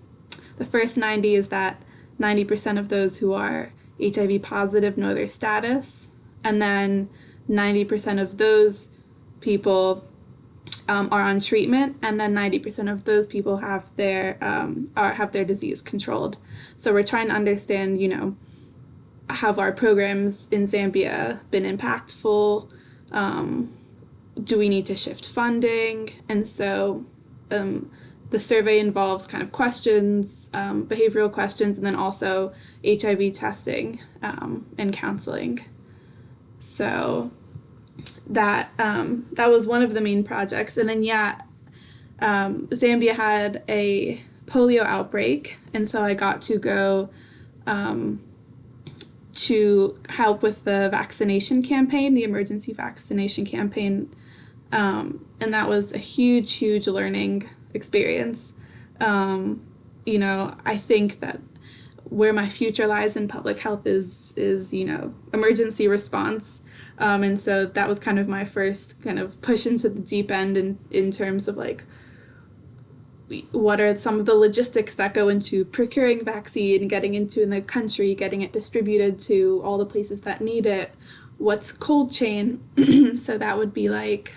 the 0.57 0.65
first 0.65 0.98
90 0.98 1.36
is 1.36 1.48
that 1.48 1.83
90% 2.20 2.79
of 2.79 2.89
those 2.89 3.17
who 3.17 3.34
are 3.34 3.74
HIV 4.01 4.41
positive 4.41 4.98
know 4.98 5.13
their 5.13 5.29
status, 5.29 6.08
and 6.43 6.62
then 6.62 7.10
90% 7.50 8.22
of 8.22 8.38
those 8.38 8.89
people 9.41 10.05
um, 10.88 11.10
are 11.12 11.22
on 11.22 11.39
treatment, 11.39 11.98
and 12.01 12.20
then 12.20 12.34
90% 12.34 12.91
of 12.91 13.03
those 13.03 13.27
people 13.27 13.58
have 13.58 13.89
their 13.96 14.38
um, 14.41 14.89
are 14.96 15.13
have 15.13 15.32
their 15.32 15.46
disease 15.46 15.82
controlled. 15.82 16.38
So 16.77 16.93
we're 16.93 17.03
trying 17.03 17.27
to 17.27 17.34
understand, 17.34 18.01
you 18.01 18.08
know, 18.08 18.36
have 19.29 19.60
our 19.60 19.72
programs 19.72 20.48
in 20.51 20.67
Zambia 20.67 21.39
been 21.51 21.63
impactful? 21.63 22.70
Um, 23.12 23.74
do 24.43 24.58
we 24.58 24.70
need 24.70 24.86
to 24.88 24.96
shift 24.96 25.27
funding? 25.27 26.12
And 26.27 26.48
so 26.48 27.05
um, 27.51 27.91
the 28.30 28.39
survey 28.39 28.80
involves 28.80 29.27
kind 29.27 29.44
of 29.44 29.51
questions, 29.51 30.50
um, 30.53 30.86
behavioral 30.88 31.32
questions, 31.32 31.77
and 31.77 31.86
then 31.86 31.96
also 31.96 32.51
HIV 32.86 33.34
testing 33.34 34.00
um, 34.22 34.65
and 34.77 34.92
counseling. 34.92 35.63
So 36.60 37.32
that 38.27 38.72
um, 38.80 39.27
that 39.34 39.51
was 39.51 39.68
one 39.68 39.82
of 39.82 39.94
the 39.94 40.01
main 40.01 40.24
projects, 40.24 40.77
and 40.77 40.89
then 40.89 41.03
yeah, 41.03 41.42
um, 42.20 42.68
Zambia 42.68 43.15
had 43.15 43.63
a 43.70 44.22
polio 44.46 44.84
outbreak, 44.84 45.58
and 45.74 45.88
so 45.88 46.01
I 46.01 46.13
got 46.13 46.42
to 46.44 46.58
go 46.58 47.10
um, 47.68 48.20
to 49.36 50.00
help 50.10 50.42
with 50.42 50.63
the 50.63 50.89
vaccination 50.89 51.62
campaign, 51.62 52.13
the 52.13 52.24
emergency 52.24 52.74
vaccination 52.74 53.46
campaign, 53.46 54.13
um, 54.72 55.25
and 55.39 55.53
that 55.53 55.68
was 55.68 55.94
a 55.94 55.98
huge, 55.98 56.53
huge 56.53 56.88
learning 56.88 57.50
experience. 57.74 58.53
Um, 59.00 59.65
you 60.06 60.20
know, 60.20 60.56
I 60.65 60.77
think 60.77 61.20
that 61.20 61.39
where 62.06 62.34
my 62.34 62.48
future 62.48 62.86
lies 62.86 63.15
in 63.15 63.27
public 63.27 63.60
health 63.60 63.88
is 63.88 64.34
is 64.36 64.74
you 64.74 64.86
know 64.86 65.13
emergency 65.34 65.88
response, 65.88 66.62
um, 67.00 67.24
and 67.24 67.39
so 67.39 67.65
that 67.65 67.88
was 67.88 68.00
kind 68.00 68.20
of 68.20 68.27
my 68.27 68.46
first 68.46 69.01
kind 69.01 69.20
of 69.20 69.39
push 69.42 69.65
into 69.65 69.89
the 69.89 70.01
deep 70.01 70.32
end 70.32 70.58
in 70.58 70.77
in 70.92 71.12
terms 71.12 71.48
of 71.48 71.58
like 71.58 71.86
what 73.51 73.80
are 73.80 73.98
some 73.98 74.20
of 74.20 74.25
the 74.25 74.36
logistics 74.36 74.96
that 74.96 75.13
go 75.13 75.27
into 75.27 75.65
procuring 75.65 76.24
vaccine, 76.24 76.88
getting 76.88 77.13
into 77.13 77.42
in 77.42 77.50
the 77.50 77.62
country, 77.62 78.13
getting 78.13 78.42
it 78.42 78.53
distributed 78.53 79.18
to 79.18 79.62
all 79.63 79.77
the 79.77 79.86
places 79.86 80.22
that 80.22 80.42
need 80.42 80.65
it. 80.65 80.94
What's 81.38 81.72
cold 81.72 82.12
chain? 82.12 82.62
so 83.15 83.38
that 83.38 83.58
would 83.58 83.74
be 83.74 83.89
like 83.89 84.34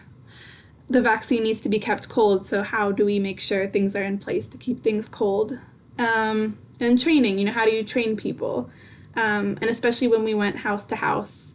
the 0.89 1.03
vaccine 1.03 1.43
needs 1.43 1.61
to 1.63 1.69
be 1.69 1.79
kept 1.79 2.09
cold. 2.09 2.47
So 2.47 2.63
how 2.63 2.93
do 2.93 3.05
we 3.05 3.19
make 3.19 3.41
sure 3.41 3.67
things 3.67 3.97
are 3.97 4.05
in 4.05 4.19
place 4.19 4.47
to 4.49 4.59
keep 4.59 4.83
things 4.83 5.09
cold? 5.09 5.59
Um, 5.99 6.59
and 6.79 7.01
training, 7.01 7.39
you 7.39 7.47
know, 7.47 7.53
how 7.53 7.65
do 7.65 7.71
you 7.71 7.83
train 7.83 8.17
people? 8.17 8.71
um, 9.17 9.57
and 9.61 9.65
especially 9.65 10.09
when 10.09 10.23
we 10.23 10.35
went 10.35 10.57
house 10.57 10.85
to 10.87 10.97
house. 10.97 11.53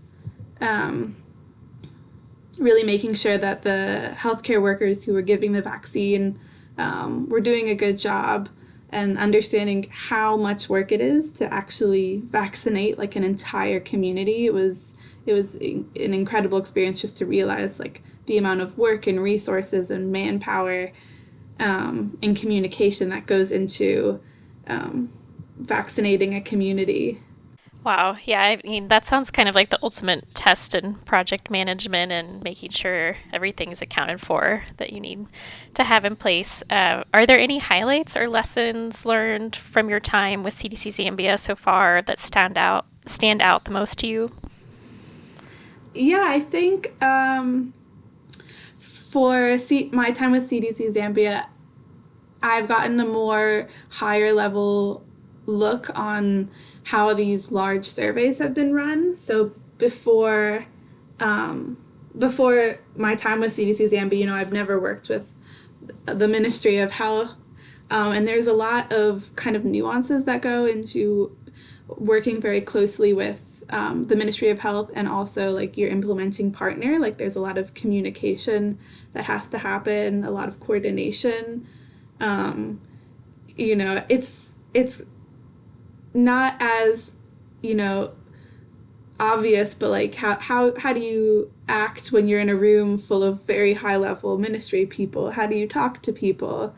Um, 0.60 1.16
really 2.58 2.84
making 2.84 3.16
sure 3.16 3.38
that 3.38 3.62
the 3.62 4.12
healthcare 4.14 4.62
workers 4.62 5.06
who 5.06 5.14
were 5.14 5.22
giving 5.22 5.54
the 5.54 5.62
vaccine 5.62 6.40
um, 6.78 7.30
were 7.30 7.40
doing 7.40 7.70
a 7.70 7.76
good 7.76 7.98
job 7.98 8.50
and 8.90 9.18
understanding 9.18 9.88
how 9.90 10.36
much 10.36 10.68
work 10.68 10.92
it 10.92 11.02
is 11.02 11.32
to 11.32 11.52
actually 11.52 12.22
vaccinate 12.26 12.98
like 12.98 13.16
an 13.16 13.24
entire 13.24 13.80
community. 13.80 14.46
It 14.46 14.54
was 14.54 14.96
it 15.26 15.34
was 15.34 15.56
an 15.56 15.86
incredible 15.96 16.58
experience 16.58 17.00
just 17.00 17.18
to 17.20 17.26
realize 17.26 17.80
like 17.80 18.04
the 18.25 18.38
amount 18.38 18.62
of 18.62 18.78
work 18.78 19.08
and 19.08 19.22
resources 19.22 19.92
and 19.92 20.12
manpower 20.12 20.92
um, 21.60 22.18
and 22.22 22.36
communication 22.36 23.10
that 23.10 23.25
goes 23.25 23.51
into 23.51 24.20
um, 24.68 25.12
vaccinating 25.58 26.34
a 26.34 26.42
community. 26.42 27.20
Wow. 27.84 28.16
Yeah. 28.24 28.42
I 28.42 28.62
mean, 28.63 28.90
that 28.90 29.06
sounds 29.06 29.32
kind 29.32 29.50
of 29.50 29.56
like 29.56 29.72
the 29.72 29.80
ultimate 29.82 30.36
test 30.36 30.75
in 30.75 30.96
project 30.96 31.50
management 31.50 32.12
and 32.12 32.44
making 32.44 32.70
sure 32.70 33.18
everything 33.34 33.72
is 33.72 33.82
accounted 33.82 34.22
for 34.22 34.63
that 34.78 34.94
you 34.94 35.00
need 35.00 35.25
to 35.74 35.84
have 35.84 36.06
in 36.06 36.16
place. 36.16 36.62
Uh, 36.70 37.04
are 37.12 37.25
there 37.25 37.40
any 37.40 37.58
highlights 37.58 38.16
or 38.16 38.28
lessons 38.30 39.04
learned 39.04 39.56
from 39.56 39.90
your 39.90 40.00
time 40.00 40.44
with 40.44 40.56
CDC 40.56 40.90
Zambia 40.90 41.40
so 41.40 41.56
far 41.56 42.04
that 42.04 42.20
stand 42.20 42.58
out 42.58 42.86
stand 43.08 43.42
out 43.42 43.66
the 43.66 43.72
most 43.72 43.98
to 44.00 44.08
you? 44.08 44.32
Yeah, 45.94 46.25
I 46.28 46.40
think 46.40 46.94
um, 47.04 47.74
for 49.12 49.58
C- 49.58 49.89
my 49.91 50.12
time 50.12 50.32
with 50.32 50.50
CDC 50.50 50.94
Zambia, 50.94 51.46
I've 52.41 52.68
gotten 52.68 52.98
a 53.01 53.06
more 53.06 53.68
higher 53.89 54.32
level 54.32 55.06
look 55.46 55.89
on 56.00 56.50
how 56.84 57.13
these 57.13 57.51
large 57.51 57.86
surveys 57.86 58.39
have 58.39 58.53
been 58.53 58.74
run. 58.74 59.15
So 59.15 59.51
before 59.77 60.65
um, 61.20 61.77
before 62.18 62.80
my 62.96 63.15
time 63.15 63.41
with 63.41 63.56
CDC 63.56 63.91
Zambia, 63.91 64.18
you 64.18 64.25
know, 64.25 64.34
I've 64.36 64.53
never 64.53 64.80
worked 64.80 65.10
with 65.10 65.30
the 66.06 66.27
Ministry 66.27 66.77
of 66.77 66.91
Health, 66.91 67.36
um, 67.89 68.13
and 68.13 68.25
there's 68.25 68.48
a 68.48 68.53
lot 68.53 68.91
of 68.94 69.36
kind 69.36 69.56
of 69.58 69.65
nuances 69.65 70.24
that 70.24 70.41
go 70.41 70.65
into 70.65 71.36
working 71.88 72.39
very 72.39 72.62
closely 72.62 73.12
with 73.12 73.50
um, 73.72 74.04
the 74.04 74.16
Ministry 74.16 74.50
of 74.50 74.60
Health 74.60 74.92
and 74.94 75.08
also 75.08 75.51
like 75.51 75.78
your 75.78 75.90
implementing 75.90 76.51
partner. 76.51 77.00
Like 77.00 77.18
there's 77.18 77.36
a 77.36 77.42
lot 77.42 77.58
of 77.58 77.74
communication 77.74 78.78
that 79.13 79.25
has 79.25 79.48
to 79.50 79.60
happen, 79.60 80.24
a 80.24 80.32
lot 80.32 80.48
of 80.48 80.60
coordination. 80.60 81.68
Um, 82.20 82.82
you 83.56 83.75
know, 83.75 84.04
it's 84.10 84.51
it's 84.74 85.01
not 86.13 86.56
as 86.60 87.12
you 87.62 87.75
know 87.75 88.13
obvious 89.20 89.75
but 89.75 89.90
like 89.90 90.16
how 90.16 90.38
how 90.40 90.75
how 90.80 90.92
do 90.92 91.00
you 91.00 91.51
act 91.70 92.12
when 92.12 92.28
you're 92.28 92.40
in 92.40 92.50
a 92.50 92.56
room 92.56 92.98
full 92.98 93.24
of 93.24 93.44
very 93.44 93.75
high 93.75 93.96
level 93.96 94.38
ministry 94.38 94.84
people 94.84 95.32
how 95.32 95.46
do 95.46 95.56
you 95.56 95.68
talk 95.68 96.01
to 96.01 96.12
people 96.12 96.75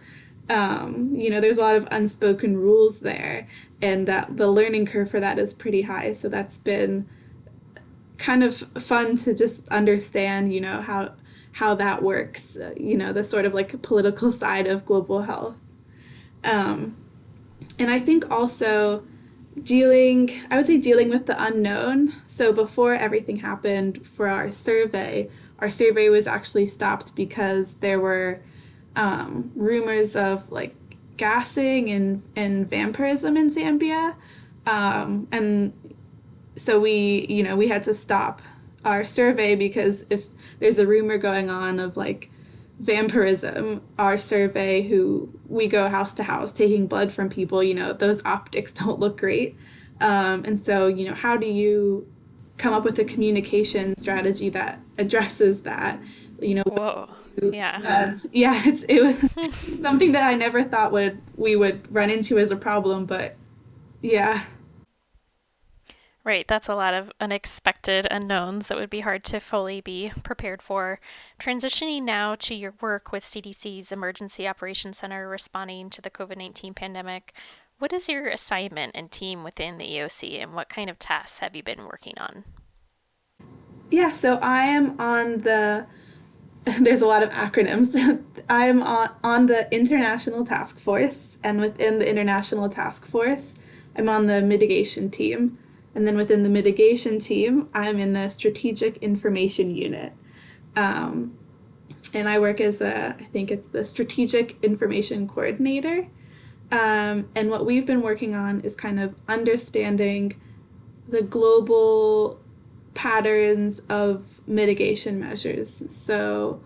um, 0.49 1.15
you 1.15 1.29
know 1.29 1.39
there's 1.39 1.57
a 1.57 1.61
lot 1.61 1.75
of 1.75 1.87
unspoken 1.89 2.57
rules 2.57 2.99
there 2.99 3.47
and 3.83 4.07
that 4.07 4.37
the 4.37 4.47
learning 4.47 4.85
curve 4.85 5.11
for 5.11 5.19
that 5.19 5.37
is 5.37 5.53
pretty 5.53 5.81
high. 5.81 6.13
So 6.13 6.29
that's 6.29 6.57
been 6.57 7.05
kind 8.17 8.41
of 8.41 8.59
fun 8.81 9.17
to 9.17 9.33
just 9.33 9.67
understand 9.67 10.53
you 10.53 10.61
know 10.61 10.79
how 10.81 11.11
how 11.53 11.75
that 11.75 12.01
works 12.01 12.55
uh, 12.55 12.73
you 12.77 12.95
know 12.95 13.11
the 13.11 13.23
sort 13.23 13.43
of 13.43 13.53
like 13.53 13.81
political 13.81 14.31
side 14.43 14.65
of 14.67 14.85
global 14.85 15.23
health. 15.23 15.55
Um, 16.45 16.97
and 17.79 17.89
i 17.89 17.99
think 17.99 18.29
also 18.29 19.03
dealing 19.63 20.41
i 20.51 20.57
would 20.57 20.67
say 20.67 20.77
dealing 20.77 21.09
with 21.09 21.25
the 21.25 21.43
unknown. 21.43 22.13
So 22.25 22.53
before 22.53 22.95
everything 22.95 23.37
happened 23.37 24.07
for 24.07 24.29
our 24.29 24.49
survey 24.49 25.29
our 25.59 25.69
survey 25.69 26.07
was 26.07 26.25
actually 26.25 26.67
stopped 26.67 27.15
because 27.17 27.75
there 27.75 27.99
were 27.99 28.41
um, 28.95 29.51
rumors 29.55 30.15
of 30.15 30.51
like 30.51 30.75
gassing 31.17 31.89
and, 31.89 32.23
and 32.35 32.69
vampirism 32.69 33.37
in 33.37 33.49
zambia 33.53 34.15
um, 34.65 35.27
and 35.31 35.73
so 36.55 36.79
we 36.79 37.25
you 37.29 37.43
know 37.43 37.55
we 37.55 37.67
had 37.67 37.83
to 37.83 37.93
stop 37.93 38.41
our 38.85 39.05
survey 39.05 39.55
because 39.55 40.05
if 40.09 40.25
there's 40.59 40.77
a 40.77 40.85
rumor 40.85 41.17
going 41.17 41.49
on 41.49 41.79
of 41.79 41.95
like 41.95 42.29
vampirism, 42.79 43.81
our 43.97 44.17
survey, 44.17 44.81
who 44.81 45.29
we 45.47 45.67
go 45.67 45.89
house 45.89 46.11
to 46.13 46.23
house 46.23 46.51
taking 46.51 46.87
blood 46.87 47.11
from 47.11 47.29
people, 47.29 47.63
you 47.63 47.73
know, 47.73 47.93
those 47.93 48.21
optics 48.25 48.71
don't 48.73 48.99
look 48.99 49.17
great. 49.17 49.55
Um, 50.01 50.43
and 50.43 50.59
so, 50.59 50.87
you 50.87 51.07
know, 51.07 51.15
how 51.15 51.37
do 51.37 51.47
you 51.47 52.07
come 52.57 52.73
up 52.73 52.83
with 52.83 52.99
a 52.99 53.05
communication 53.05 53.97
strategy 53.97 54.49
that 54.49 54.79
addresses 54.97 55.61
that? 55.61 55.99
You 56.39 56.55
know, 56.55 56.63
whoa, 56.65 57.09
yeah, 57.41 58.15
uh, 58.15 58.27
yeah, 58.31 58.61
it's 58.65 58.83
it 58.83 59.01
was 59.01 59.51
something 59.81 60.11
that 60.13 60.27
I 60.27 60.33
never 60.33 60.63
thought 60.63 60.91
would 60.91 61.21
we 61.37 61.55
would 61.55 61.93
run 61.93 62.09
into 62.09 62.37
as 62.37 62.51
a 62.51 62.55
problem, 62.55 63.05
but 63.05 63.35
yeah. 64.01 64.43
Right, 66.25 66.47
that's 66.47 66.69
a 66.69 66.75
lot 66.75 66.93
of 66.93 67.11
unexpected 67.19 68.07
unknowns 68.09 68.67
that 68.67 68.77
would 68.77 68.89
be 68.89 69.01
hard 69.01 69.25
to 69.25 69.41
fully 69.41 69.81
be 69.81 70.13
prepared 70.23 70.61
for. 70.61 71.01
Transitioning 71.37 72.03
now 72.03 72.35
to 72.35 72.55
your 72.55 72.75
work 72.79 73.11
with 73.11 73.23
CDC's 73.23 73.91
Emergency 73.91 74.47
Operations 74.47 74.99
Center 74.99 75.27
responding 75.27 75.89
to 75.89 76.01
the 76.01 76.09
COVID 76.09 76.37
19 76.37 76.73
pandemic, 76.75 77.33
what 77.77 77.91
is 77.91 78.07
your 78.07 78.27
assignment 78.29 78.93
and 78.95 79.11
team 79.11 79.43
within 79.43 79.77
the 79.77 79.85
EOC 79.85 80.41
and 80.41 80.53
what 80.53 80.69
kind 80.69 80.89
of 80.89 80.97
tasks 80.97 81.39
have 81.39 81.57
you 81.57 81.63
been 81.63 81.83
working 81.83 82.13
on? 82.17 82.45
Yeah, 83.91 84.11
so 84.11 84.35
I 84.35 84.63
am 84.63 84.97
on 85.01 85.39
the 85.39 85.85
there's 86.79 87.01
a 87.01 87.05
lot 87.05 87.23
of 87.23 87.29
acronyms. 87.31 88.23
I 88.49 88.65
am 88.65 88.81
on, 88.83 89.09
on 89.23 89.45
the 89.47 89.73
International 89.73 90.45
Task 90.45 90.79
Force, 90.79 91.37
and 91.43 91.59
within 91.59 91.99
the 91.99 92.09
International 92.09 92.69
Task 92.69 93.05
Force, 93.05 93.53
I'm 93.97 94.07
on 94.07 94.27
the 94.27 94.41
mitigation 94.41 95.09
team. 95.09 95.57
And 95.95 96.07
then 96.07 96.15
within 96.15 96.43
the 96.43 96.49
mitigation 96.49 97.19
team, 97.19 97.69
I'm 97.73 97.99
in 97.99 98.13
the 98.13 98.29
strategic 98.29 98.97
information 98.97 99.75
unit. 99.75 100.13
Um, 100.75 101.37
and 102.13 102.27
I 102.27 102.39
work 102.39 102.61
as 102.61 102.81
a, 102.81 103.09
I 103.09 103.23
think 103.25 103.51
it's 103.51 103.67
the 103.67 103.85
strategic 103.85 104.63
information 104.63 105.27
coordinator. 105.27 106.07
Um, 106.71 107.29
and 107.35 107.49
what 107.49 107.65
we've 107.65 107.85
been 107.85 108.01
working 108.01 108.35
on 108.35 108.61
is 108.61 108.75
kind 108.75 108.99
of 108.99 109.15
understanding 109.27 110.39
the 111.07 111.21
global 111.21 112.39
patterns 112.93 113.81
of 113.89 114.41
mitigation 114.47 115.19
measures. 115.19 115.83
So, 115.95 116.61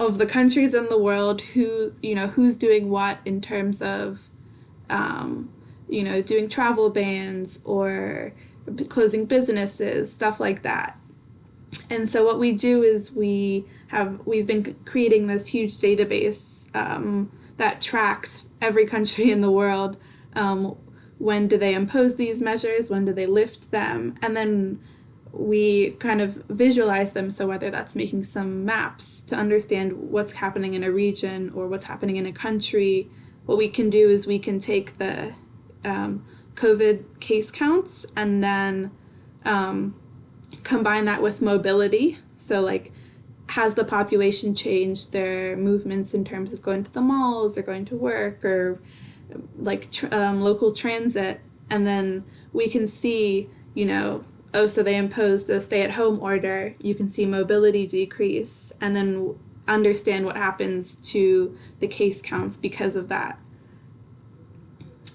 of 0.00 0.18
the 0.18 0.26
countries 0.26 0.74
in 0.74 0.88
the 0.88 0.98
world, 0.98 1.40
who 1.40 1.92
you 2.02 2.14
know 2.14 2.28
who's 2.28 2.56
doing 2.56 2.90
what 2.90 3.18
in 3.24 3.40
terms 3.40 3.82
of 3.82 4.28
um, 4.90 5.50
you 5.88 6.02
know, 6.02 6.20
doing 6.22 6.48
travel 6.48 6.90
bans 6.90 7.60
or 7.64 8.32
closing 8.88 9.24
businesses, 9.24 10.12
stuff 10.12 10.38
like 10.38 10.62
that. 10.62 10.98
And 11.90 12.08
so 12.08 12.24
what 12.24 12.38
we 12.38 12.52
do 12.52 12.82
is 12.82 13.12
we 13.12 13.64
have 13.88 14.20
we've 14.26 14.46
been 14.46 14.74
creating 14.84 15.26
this 15.26 15.46
huge 15.46 15.76
database 15.76 16.74
um, 16.74 17.30
that 17.56 17.80
tracks 17.80 18.46
every 18.60 18.86
country 18.86 19.30
in 19.30 19.40
the 19.40 19.50
world. 19.50 19.96
Um, 20.34 20.76
when 21.18 21.48
do 21.48 21.58
they 21.58 21.74
impose 21.74 22.16
these 22.16 22.40
measures? 22.40 22.90
When 22.90 23.04
do 23.04 23.12
they 23.12 23.26
lift 23.26 23.70
them? 23.70 24.14
And 24.22 24.36
then 24.36 24.80
we 25.32 25.90
kind 25.92 26.20
of 26.20 26.42
visualize 26.48 27.12
them. 27.12 27.30
So 27.30 27.46
whether 27.46 27.70
that's 27.70 27.94
making 27.94 28.24
some 28.24 28.64
maps 28.64 29.20
to 29.22 29.36
understand 29.36 30.10
what's 30.10 30.32
happening 30.32 30.74
in 30.74 30.82
a 30.82 30.90
region 30.90 31.50
or 31.50 31.68
what's 31.68 31.84
happening 31.84 32.16
in 32.16 32.26
a 32.26 32.32
country, 32.32 33.10
what 33.46 33.58
we 33.58 33.68
can 33.68 33.90
do 33.90 34.08
is 34.08 34.26
we 34.26 34.38
can 34.38 34.58
take 34.58 34.98
the 34.98 35.34
um, 35.84 36.24
COVID 36.54 37.20
case 37.20 37.50
counts 37.50 38.06
and 38.16 38.42
then 38.42 38.90
um, 39.44 39.94
combine 40.62 41.04
that 41.06 41.22
with 41.22 41.42
mobility. 41.42 42.18
So, 42.36 42.60
like, 42.60 42.92
has 43.50 43.74
the 43.74 43.84
population 43.84 44.54
changed 44.54 45.12
their 45.12 45.56
movements 45.56 46.14
in 46.14 46.24
terms 46.24 46.52
of 46.52 46.62
going 46.62 46.84
to 46.84 46.92
the 46.92 47.00
malls 47.00 47.56
or 47.56 47.62
going 47.62 47.84
to 47.86 47.96
work 47.96 48.44
or 48.44 48.80
like 49.56 49.90
tr- 49.90 50.12
um, 50.12 50.40
local 50.40 50.72
transit? 50.72 51.40
And 51.70 51.86
then 51.86 52.24
we 52.52 52.68
can 52.68 52.86
see, 52.86 53.48
you 53.74 53.84
know, 53.84 54.24
oh, 54.54 54.66
so 54.66 54.82
they 54.82 54.96
imposed 54.96 55.50
a 55.50 55.60
stay 55.60 55.82
at 55.82 55.92
home 55.92 56.20
order. 56.20 56.74
You 56.80 56.94
can 56.94 57.10
see 57.10 57.26
mobility 57.26 57.86
decrease 57.86 58.72
and 58.80 58.96
then 58.96 59.38
understand 59.66 60.24
what 60.24 60.36
happens 60.36 60.94
to 61.12 61.56
the 61.80 61.86
case 61.86 62.22
counts 62.22 62.56
because 62.56 62.96
of 62.96 63.08
that 63.08 63.38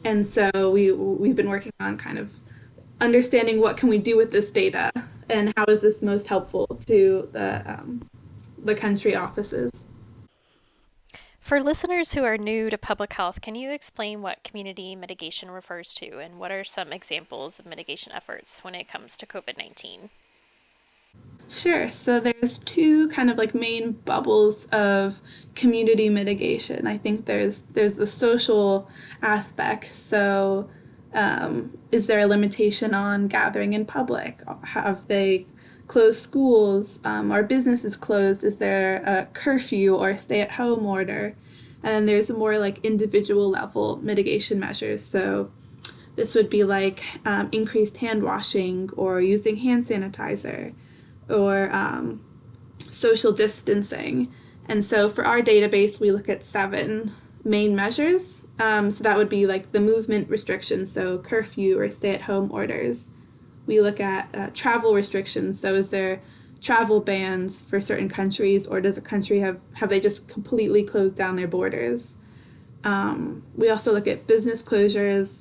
and 0.05 0.25
so 0.25 0.51
we 0.71 0.91
we've 0.91 1.35
been 1.35 1.49
working 1.49 1.71
on 1.79 1.97
kind 1.97 2.17
of 2.17 2.33
understanding 3.01 3.59
what 3.59 3.77
can 3.77 3.89
we 3.89 3.97
do 3.97 4.17
with 4.17 4.31
this 4.31 4.51
data 4.51 4.91
and 5.29 5.53
how 5.57 5.65
is 5.65 5.81
this 5.81 6.01
most 6.01 6.27
helpful 6.27 6.67
to 6.67 7.27
the 7.31 7.63
um, 7.65 8.07
the 8.57 8.75
country 8.75 9.15
offices. 9.15 9.71
For 11.43 11.59
listeners 11.59 12.13
who 12.13 12.23
are 12.23 12.37
new 12.37 12.69
to 12.69 12.77
public 12.77 13.11
health, 13.11 13.41
can 13.41 13.53
you 13.53 13.69
explain 13.69 14.21
what 14.21 14.45
community 14.45 14.95
mitigation 14.95 15.51
refers 15.51 15.93
to 15.95 16.19
and 16.19 16.39
what 16.39 16.51
are 16.51 16.63
some 16.63 16.93
examples 16.93 17.59
of 17.59 17.65
mitigation 17.65 18.13
efforts 18.13 18.63
when 18.63 18.73
it 18.73 18.87
comes 18.87 19.17
to 19.17 19.25
COVID 19.25 19.57
19? 19.57 20.09
Sure. 21.49 21.89
So 21.89 22.21
there's 22.21 22.59
two 22.59 23.09
kind 23.09 23.29
of 23.29 23.37
like 23.37 23.53
main 23.53 23.91
bubbles 23.91 24.67
of 24.67 25.19
community 25.53 26.07
mitigation. 26.07 26.87
I 26.87 26.97
think 26.97 27.25
there's 27.25 27.63
there's 27.73 27.91
the 27.91 28.07
social 28.07 28.89
aspect. 29.21 29.91
So 29.91 30.69
um, 31.13 31.77
is 31.91 32.07
there 32.07 32.19
a 32.19 32.25
limitation 32.25 32.93
on 32.93 33.27
gathering 33.27 33.73
in 33.73 33.85
public? 33.85 34.39
Have 34.63 35.09
they 35.09 35.45
closed 35.87 36.19
schools? 36.19 36.99
Um, 37.03 37.31
are 37.31 37.43
businesses 37.43 37.95
closed? 37.95 38.43
Is 38.43 38.57
there 38.57 38.97
a 39.05 39.25
curfew 39.33 39.95
or 39.95 40.15
stay 40.17 40.41
at 40.41 40.51
home 40.51 40.85
order? 40.85 41.35
And 41.83 41.93
then 41.93 42.05
there's 42.05 42.29
more 42.29 42.57
like 42.57 42.83
individual 42.83 43.49
level 43.49 43.97
mitigation 43.97 44.59
measures. 44.59 45.03
So 45.03 45.51
this 46.15 46.35
would 46.35 46.49
be 46.49 46.63
like 46.63 47.03
um, 47.25 47.49
increased 47.51 47.97
hand 47.97 48.23
washing 48.23 48.89
or 48.95 49.21
using 49.21 49.57
hand 49.57 49.83
sanitizer 49.83 50.73
or 51.29 51.73
um, 51.73 52.23
social 52.91 53.31
distancing. 53.31 54.33
And 54.67 54.85
so 54.85 55.09
for 55.09 55.25
our 55.25 55.41
database, 55.41 55.99
we 55.99 56.11
look 56.11 56.29
at 56.29 56.43
seven 56.43 57.11
main 57.43 57.75
measures. 57.75 58.45
Um, 58.59 58.91
so 58.91 59.03
that 59.03 59.17
would 59.17 59.29
be 59.29 59.45
like 59.45 59.71
the 59.71 59.79
movement 59.79 60.29
restrictions, 60.29 60.91
so 60.91 61.17
curfew 61.17 61.77
or 61.79 61.89
stay 61.89 62.11
at 62.11 62.21
home 62.21 62.51
orders. 62.51 63.09
We 63.65 63.81
look 63.81 63.99
at 63.99 64.29
uh, 64.33 64.49
travel 64.53 64.93
restrictions. 64.93 65.59
So 65.59 65.75
is 65.75 65.89
there 65.89 66.21
travel 66.61 66.99
bans 66.99 67.63
for 67.63 67.81
certain 67.81 68.09
countries, 68.09 68.67
or 68.67 68.81
does 68.81 68.97
a 68.97 69.01
country 69.01 69.39
have 69.39 69.59
have 69.73 69.89
they 69.89 69.99
just 69.99 70.27
completely 70.27 70.83
closed 70.83 71.15
down 71.15 71.35
their 71.35 71.47
borders? 71.47 72.15
Um, 72.83 73.43
we 73.55 73.69
also 73.69 73.93
look 73.93 74.07
at 74.07 74.27
business 74.27 74.61
closures, 74.61 75.39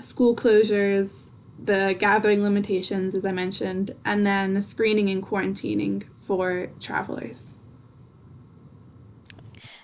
school 0.00 0.36
closures, 0.36 1.28
the 1.62 1.94
gathering 1.98 2.42
limitations, 2.42 3.14
as 3.14 3.24
I 3.24 3.32
mentioned, 3.32 3.92
and 4.04 4.26
then 4.26 4.60
screening 4.62 5.08
and 5.08 5.22
quarantining 5.22 6.04
for 6.18 6.70
travelers. 6.80 7.54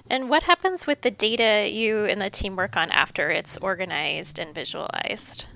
And 0.08 0.28
what 0.28 0.42
happens 0.42 0.86
with 0.86 1.02
the 1.02 1.10
data 1.10 1.70
you 1.70 2.04
and 2.04 2.20
the 2.20 2.30
team 2.30 2.56
work 2.56 2.76
on 2.76 2.90
after 2.90 3.30
it's 3.30 3.56
organized 3.58 4.38
and 4.40 4.52
visualized? 4.52 5.46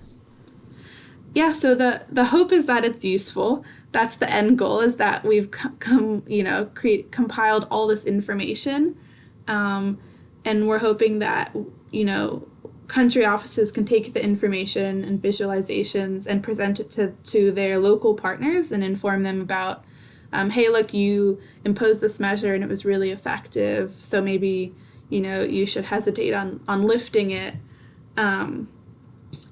Yeah, 1.34 1.52
so 1.52 1.74
the 1.74 2.06
the 2.08 2.26
hope 2.26 2.52
is 2.52 2.66
that 2.66 2.84
it's 2.84 3.04
useful. 3.04 3.64
That's 3.90 4.16
the 4.16 4.30
end 4.30 4.56
goal 4.56 4.80
is 4.80 4.96
that 4.96 5.24
we've 5.24 5.50
come, 5.50 6.22
you 6.28 6.44
know, 6.44 6.66
create 6.66 7.10
compiled 7.10 7.66
all 7.70 7.88
this 7.88 8.04
information, 8.04 8.96
um, 9.48 9.98
and 10.44 10.68
we're 10.68 10.78
hoping 10.78 11.18
that 11.18 11.54
you 11.90 12.04
know 12.04 12.46
country 12.86 13.24
offices 13.24 13.72
can 13.72 13.84
take 13.84 14.12
the 14.14 14.22
information 14.22 15.02
and 15.04 15.20
visualizations 15.20 16.26
and 16.26 16.42
present 16.42 16.78
it 16.78 16.90
to, 16.90 17.10
to 17.24 17.50
their 17.50 17.78
local 17.78 18.14
partners 18.14 18.70
and 18.70 18.84
inform 18.84 19.22
them 19.22 19.40
about 19.40 19.84
um, 20.34 20.50
hey 20.50 20.68
look 20.68 20.92
you 20.92 21.40
imposed 21.64 22.02
this 22.02 22.20
measure 22.20 22.54
and 22.54 22.62
it 22.62 22.68
was 22.68 22.84
really 22.84 23.10
effective 23.10 23.92
so 23.92 24.20
maybe 24.20 24.74
you 25.08 25.18
know 25.18 25.40
you 25.40 25.64
should 25.64 25.86
hesitate 25.86 26.34
on 26.34 26.60
on 26.68 26.82
lifting 26.82 27.30
it 27.30 27.54
um, 28.18 28.68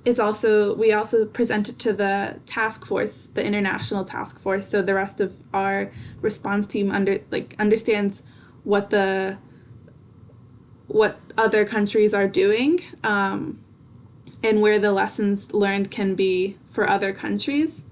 it's 0.05 0.19
also 0.19 0.75
we 0.75 0.93
also 0.93 1.25
present 1.25 1.69
it 1.69 1.79
to 1.79 1.93
the 1.93 2.37
task 2.47 2.85
force 2.85 3.29
the 3.35 3.45
international 3.45 4.05
task 4.05 4.39
force 4.41 4.69
so 4.69 4.83
the 4.83 4.95
rest 4.95 5.21
of 5.21 5.33
our 5.55 5.93
response 6.21 6.67
team 6.67 6.91
under 6.91 7.21
like 7.31 7.55
understands 7.59 8.25
what 8.65 8.91
the 8.91 9.39
what 10.93 11.19
other 11.39 11.65
countries 11.65 12.13
are 12.13 12.29
doing 12.29 12.83
um, 13.03 13.59
and 14.43 14.61
where 14.61 14.79
the 14.79 14.93
lessons 14.93 15.53
learned 15.53 15.91
can 15.91 16.15
be 16.15 16.59
for 16.69 16.89
other 16.89 17.13
countries. 17.13 17.83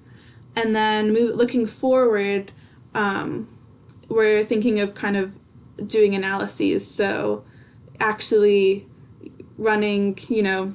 And 0.54 0.74
then 0.74 1.12
move, 1.12 1.34
looking 1.34 1.66
forward, 1.66 2.52
um, 2.94 3.48
we're 4.08 4.44
thinking 4.44 4.80
of 4.80 4.94
kind 4.94 5.16
of 5.16 5.32
doing 5.86 6.14
analyses. 6.14 6.88
So 6.88 7.44
actually 7.98 8.86
running, 9.56 10.18
you 10.28 10.42
know, 10.42 10.74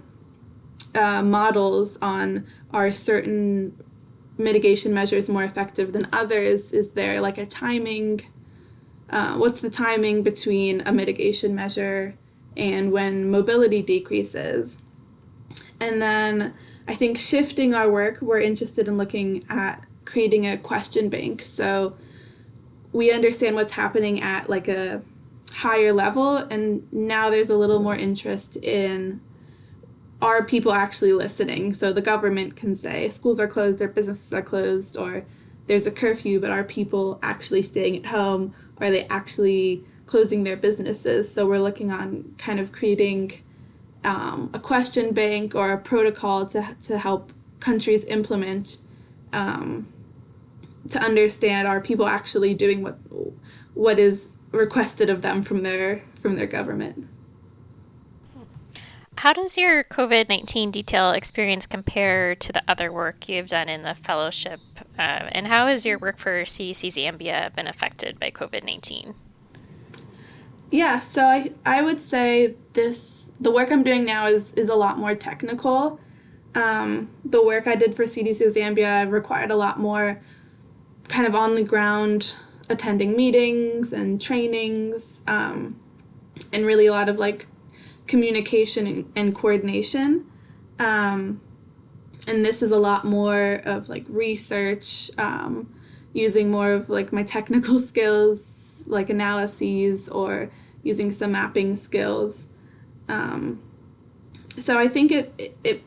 uh, 0.95 1.21
models 1.21 1.97
on 2.01 2.47
are 2.71 2.91
certain 2.91 3.75
mitigation 4.38 4.93
measures 4.93 5.29
more 5.29 5.43
effective 5.43 5.93
than 5.93 6.08
others? 6.12 6.71
Is 6.73 6.91
there 6.91 7.21
like 7.21 7.38
a 7.38 7.45
timing 7.45 8.21
uh, 9.10 9.36
what's 9.36 9.62
the 9.62 9.69
timing 9.69 10.23
between 10.23 10.81
a 10.86 10.91
mitigation 10.91 11.53
measure 11.53 12.17
and 12.58 12.91
when 12.91 13.29
mobility 13.29 13.81
decreases. 13.81 14.77
And 15.79 16.01
then 16.01 16.53
I 16.88 16.95
think 16.95 17.17
shifting 17.17 17.73
our 17.73 17.89
work, 17.89 18.21
we're 18.21 18.39
interested 18.39 18.88
in 18.88 18.97
looking 18.97 19.43
at 19.49 19.84
creating 20.05 20.47
a 20.47 20.58
question 20.58 21.10
bank. 21.10 21.41
So 21.43 21.95
we 22.93 23.12
understand 23.12 23.55
what's 23.55 23.73
happening 23.73 24.21
at 24.21 24.49
like 24.49 24.67
a 24.67 25.01
higher 25.53 25.93
level, 25.93 26.38
and 26.38 26.91
now 26.91 27.29
there's 27.29 27.49
a 27.49 27.58
little 27.58 27.79
more 27.79 27.95
interest 27.95 28.58
in 28.58 29.21
are 30.21 30.43
people 30.43 30.71
actually 30.71 31.13
listening? 31.13 31.73
So 31.73 31.91
the 31.91 32.01
government 32.01 32.56
can 32.56 32.75
say 32.75 33.10
schools 33.10 33.39
are 33.39 33.47
closed, 33.47 33.82
or 33.82 33.88
businesses 33.88 34.34
are 34.34 34.41
closed, 34.41 34.97
or 34.97 35.25
there's 35.67 35.86
a 35.86 35.91
curfew, 35.91 36.39
but 36.39 36.51
are 36.51 36.63
people 36.63 37.19
actually 37.21 37.62
staying 37.62 37.97
at 37.97 38.06
home? 38.08 38.54
Are 38.80 38.91
they 38.91 39.06
actually 39.06 39.84
closing 40.06 40.43
their 40.43 40.58
businesses? 40.58 41.32
So 41.32 41.45
we're 41.45 41.60
looking 41.60 41.91
on 41.91 42.36
kind 42.38 42.60
of 42.60 42.71
creating 42.71 43.41
um, 44.04 44.51
a 44.54 44.60
question 44.60 45.13
bank 45.13 45.56
or 45.56 45.71
a 45.71 45.78
protocol 45.78 46.45
to, 46.47 46.75
to 46.84 46.97
help 46.97 47.34
countries 47.60 48.06
implement 48.06 48.78
um, 49.34 49.88
to 50.89 50.99
understand 50.99 51.67
are 51.67 51.82
people 51.82 52.08
actually 52.08 52.54
doing 52.54 52.84
what 52.84 52.97
what 53.73 53.99
is 53.99 54.34
requested 54.51 55.10
of 55.10 55.21
them 55.21 55.41
from 55.43 55.63
their 55.63 56.04
from 56.19 56.36
their 56.36 56.45
government. 56.45 57.08
How 59.25 59.33
does 59.33 59.57
your 59.57 59.83
COVID 59.83 60.29
19 60.29 60.69
detail 60.69 61.09
experience 61.09 61.65
compare 61.65 62.35
to 62.35 62.53
the 62.53 62.61
other 62.67 62.91
work 62.91 63.27
you've 63.27 63.47
done 63.47 63.69
in 63.69 63.81
the 63.81 63.95
fellowship? 63.95 64.59
Uh, 64.99 65.29
and 65.31 65.47
how 65.47 65.65
has 65.65 65.83
your 65.83 65.97
work 65.97 66.19
for 66.19 66.43
CDC 66.43 66.93
Zambia 66.93 67.51
been 67.55 67.65
affected 67.65 68.19
by 68.19 68.29
COVID 68.29 68.63
19? 68.63 69.15
Yeah, 70.69 70.99
so 70.99 71.23
I, 71.23 71.53
I 71.65 71.81
would 71.81 71.99
say 72.03 72.53
this 72.73 73.31
the 73.39 73.49
work 73.49 73.71
I'm 73.71 73.81
doing 73.81 74.05
now 74.05 74.27
is, 74.27 74.53
is 74.53 74.69
a 74.69 74.75
lot 74.75 74.99
more 74.99 75.15
technical. 75.15 75.99
Um, 76.53 77.09
the 77.25 77.43
work 77.43 77.65
I 77.65 77.73
did 77.73 77.95
for 77.95 78.03
CDC 78.03 78.55
Zambia 78.55 79.09
required 79.09 79.49
a 79.49 79.55
lot 79.55 79.79
more 79.79 80.21
kind 81.07 81.25
of 81.25 81.33
on 81.33 81.55
the 81.55 81.63
ground 81.63 82.35
attending 82.69 83.17
meetings 83.17 83.91
and 83.91 84.21
trainings 84.21 85.21
um, 85.25 85.79
and 86.53 86.63
really 86.63 86.85
a 86.85 86.91
lot 86.91 87.09
of 87.09 87.17
like 87.17 87.47
communication 88.07 89.11
and, 89.15 89.35
coordination. 89.35 90.25
Um, 90.79 91.41
and 92.27 92.45
this 92.45 92.61
is 92.61 92.71
a 92.71 92.77
lot 92.77 93.05
more 93.05 93.61
of 93.65 93.89
like 93.89 94.05
research, 94.09 95.11
um, 95.17 95.73
using 96.13 96.49
more 96.49 96.71
of 96.71 96.89
like 96.89 97.11
my 97.11 97.23
technical 97.23 97.79
skills, 97.91 98.83
like 98.87 99.09
analyses 99.09 100.09
or 100.09 100.51
using 100.83 101.11
some 101.11 101.31
mapping 101.31 101.75
skills. 101.75 102.47
Um, 103.07 103.61
so 104.57 104.79
I 104.79 104.87
think 104.87 105.11
it, 105.11 105.33
it, 105.37 105.57
it 105.63 105.83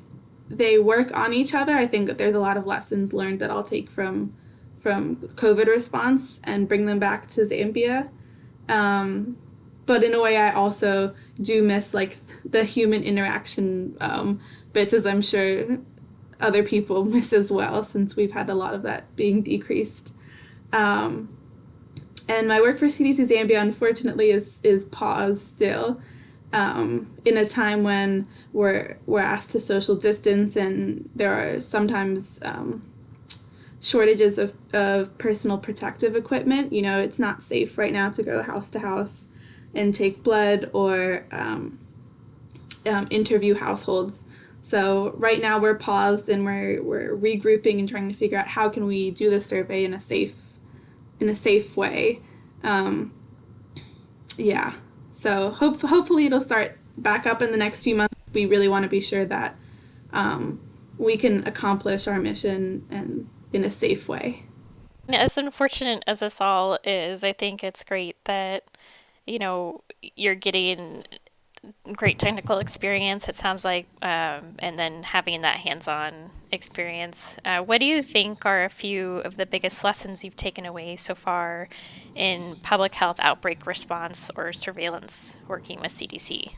they 0.51 0.79
work 0.79 1.17
on 1.17 1.33
each 1.33 1.55
other. 1.55 1.75
I 1.75 1.87
think 1.87 2.07
that 2.07 2.19
there's 2.19 2.35
a 2.35 2.41
lot 2.41 2.57
of 2.57 2.67
lessons 2.67 3.13
learned 3.13 3.41
that 3.41 3.51
I'll 3.51 3.63
take 3.63 3.91
from 3.91 4.35
from 4.79 5.17
COVID 5.17 5.67
response 5.67 6.41
and 6.45 6.69
bring 6.69 6.87
them 6.87 6.99
back 6.99 7.27
to 7.29 7.43
Zambia. 7.43 8.11
Um, 8.69 9.37
but 9.89 10.05
in 10.05 10.15
a 10.15 10.21
way 10.21 10.37
i 10.37 10.53
also 10.53 11.13
do 11.43 11.63
miss 11.63 11.93
like 11.93 12.19
the 12.45 12.63
human 12.63 13.03
interaction 13.03 13.97
um, 14.01 14.39
bits 14.73 14.93
as 14.93 15.05
i'm 15.05 15.23
sure 15.23 15.79
other 16.41 16.63
people 16.63 17.05
miss 17.17 17.33
as 17.33 17.51
well 17.51 17.83
since 17.83 18.17
we've 18.17 18.33
had 18.33 18.49
a 18.49 18.55
lot 18.55 18.75
of 18.75 18.83
that 18.83 19.15
being 19.17 19.43
decreased. 19.43 20.13
Um, 20.73 21.31
and 22.29 22.47
my 22.47 22.61
work 22.61 22.79
for 22.79 22.87
cdc 22.87 23.27
zambia 23.27 23.61
unfortunately 23.61 24.31
is 24.31 24.59
is 24.63 24.85
paused 24.85 25.47
still 25.49 25.99
um, 26.53 27.11
in 27.25 27.37
a 27.37 27.47
time 27.47 27.83
when 27.83 28.27
we're 28.53 28.99
we're 29.07 29.21
asked 29.21 29.51
to 29.51 29.61
social 29.61 29.97
distance 29.97 30.57
and 30.57 31.09
there 31.15 31.33
are 31.33 31.61
sometimes 31.61 32.39
um, 32.43 32.83
shortages 33.81 34.39
of, 34.39 34.53
of 34.73 35.17
personal 35.19 35.59
protective 35.59 36.17
equipment. 36.17 36.73
You 36.73 36.83
know 36.83 37.01
it's 37.01 37.19
not 37.19 37.43
safe 37.43 37.79
right 37.79 37.93
now 37.93 38.11
to 38.11 38.23
go 38.23 38.43
house 38.43 38.69
to 38.71 38.81
house 38.81 39.28
and 39.75 39.95
take 39.95 40.23
blood 40.23 40.71
or 40.73 41.25
um, 41.31 41.79
um, 42.87 43.07
interview 43.11 43.55
households. 43.55 44.23
So 44.63 45.15
right 45.17 45.41
now 45.41 45.59
we're 45.59 45.77
paused 45.77 46.29
and 46.29 46.45
we're 46.45 46.83
we're 46.83 47.17
regrouping 47.17 47.79
and 47.79 47.89
trying 47.89 48.09
to 48.09 48.15
figure 48.15 48.39
out 48.39 48.49
how 48.49 48.69
can 48.69 48.85
we 48.85 49.11
do 49.11 49.31
the 49.31 49.41
survey 49.41 49.85
in 49.85 49.95
a 49.95 50.01
safe 50.01 50.43
in 51.21 51.29
a 51.29 51.35
safe 51.35 51.77
way. 51.77 52.21
Um, 52.63 53.15
yeah. 54.37 54.75
So 55.13 55.51
hope 55.51 55.81
hopefully 55.81 56.27
it'll 56.27 56.41
start 56.41 56.79
back 56.97 57.27
up 57.27 57.43
in 57.43 57.51
the 57.51 57.57
next 57.57 57.83
few 57.83 57.95
months. 57.95 58.15
We 58.33 58.47
really 58.47 58.69
want 58.69 58.83
to 58.83 58.89
be 58.89 59.01
sure 59.01 59.25
that 59.25 59.57
um, 60.13 60.61
we 60.97 61.17
can 61.17 61.47
accomplish 61.47 62.07
our 62.07 62.21
mission 62.21 62.87
and 62.91 63.29
in 63.53 63.65
a 63.65 63.71
safe 63.71 64.09
way. 64.09 64.45
As 65.09 65.39
unfortunate 65.39 66.05
as 66.07 66.21
this 66.21 66.41
all 66.41 66.79
is, 66.85 67.25
I 67.25 67.33
think 67.33 67.65
it's 67.65 67.83
great 67.83 68.23
that 68.25 68.65
you 69.29 69.39
know 69.39 69.83
you're 70.17 70.35
getting 70.35 71.05
great 71.93 72.19
technical 72.19 72.59
experience. 72.59 73.29
It 73.29 73.37
sounds 73.37 73.65
like, 73.65 73.87
um, 74.03 74.55
and 74.59 74.79
then 74.79 75.03
having 75.03 75.43
that 75.43 75.57
hands-on 75.57 76.31
experience. 76.53 77.37
Uh, 77.45 77.61
what 77.61 77.79
do 77.79 77.87
you 77.87 78.03
think 78.03 78.47
are 78.47 78.65
a 78.65 78.69
few 78.69 79.17
of 79.19 79.37
the 79.37 79.47
biggest 79.47 79.85
lessons 79.85 80.25
you've 80.25 80.37
taken 80.37 80.65
away 80.65 80.97
so 80.97 81.15
far 81.15 81.69
in 82.15 82.57
public 82.63 82.95
health 82.95 83.17
outbreak 83.21 83.67
response 83.67 84.31
or 84.37 84.53
surveillance 84.53 85.39
working 85.49 85.81
with 85.81 85.93
CDC? 85.93 86.55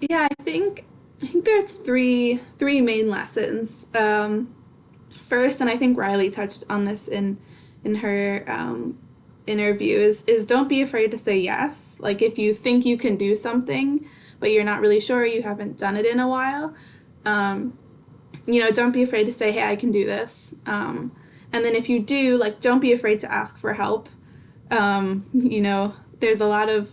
Yeah, 0.00 0.28
I 0.30 0.42
think 0.42 0.84
I 1.22 1.26
think 1.26 1.44
there's 1.44 1.72
three 1.72 2.40
three 2.58 2.80
main 2.80 3.08
lessons. 3.08 3.86
Um, 3.94 4.54
first, 5.28 5.60
and 5.60 5.68
I 5.68 5.76
think 5.76 5.96
Riley 5.96 6.30
touched 6.30 6.64
on 6.68 6.86
this 6.86 7.06
in 7.06 7.38
in 7.84 7.96
her 7.96 8.44
um, 8.48 8.98
interview, 9.50 9.98
is 9.98 10.22
is 10.26 10.44
don't 10.44 10.68
be 10.68 10.80
afraid 10.82 11.10
to 11.10 11.18
say 11.18 11.38
yes. 11.38 11.96
Like 11.98 12.22
if 12.22 12.38
you 12.38 12.54
think 12.54 12.86
you 12.86 12.96
can 12.96 13.16
do 13.16 13.36
something, 13.36 14.06
but 14.38 14.50
you're 14.50 14.64
not 14.64 14.80
really 14.80 15.00
sure, 15.00 15.24
you 15.26 15.42
haven't 15.42 15.78
done 15.78 15.96
it 15.96 16.06
in 16.06 16.20
a 16.20 16.28
while. 16.28 16.74
Um, 17.24 17.78
you 18.46 18.60
know, 18.60 18.70
don't 18.70 18.92
be 18.92 19.02
afraid 19.02 19.26
to 19.26 19.32
say, 19.32 19.52
"Hey, 19.52 19.64
I 19.70 19.76
can 19.76 19.90
do 19.92 20.06
this." 20.06 20.54
Um, 20.66 21.12
and 21.52 21.64
then 21.64 21.74
if 21.74 21.88
you 21.88 22.00
do, 22.00 22.36
like, 22.36 22.60
don't 22.60 22.80
be 22.80 22.92
afraid 22.92 23.20
to 23.20 23.32
ask 23.32 23.56
for 23.58 23.74
help. 23.74 24.08
Um, 24.70 25.26
you 25.32 25.60
know, 25.60 25.94
there's 26.20 26.40
a 26.40 26.46
lot 26.46 26.68
of 26.68 26.92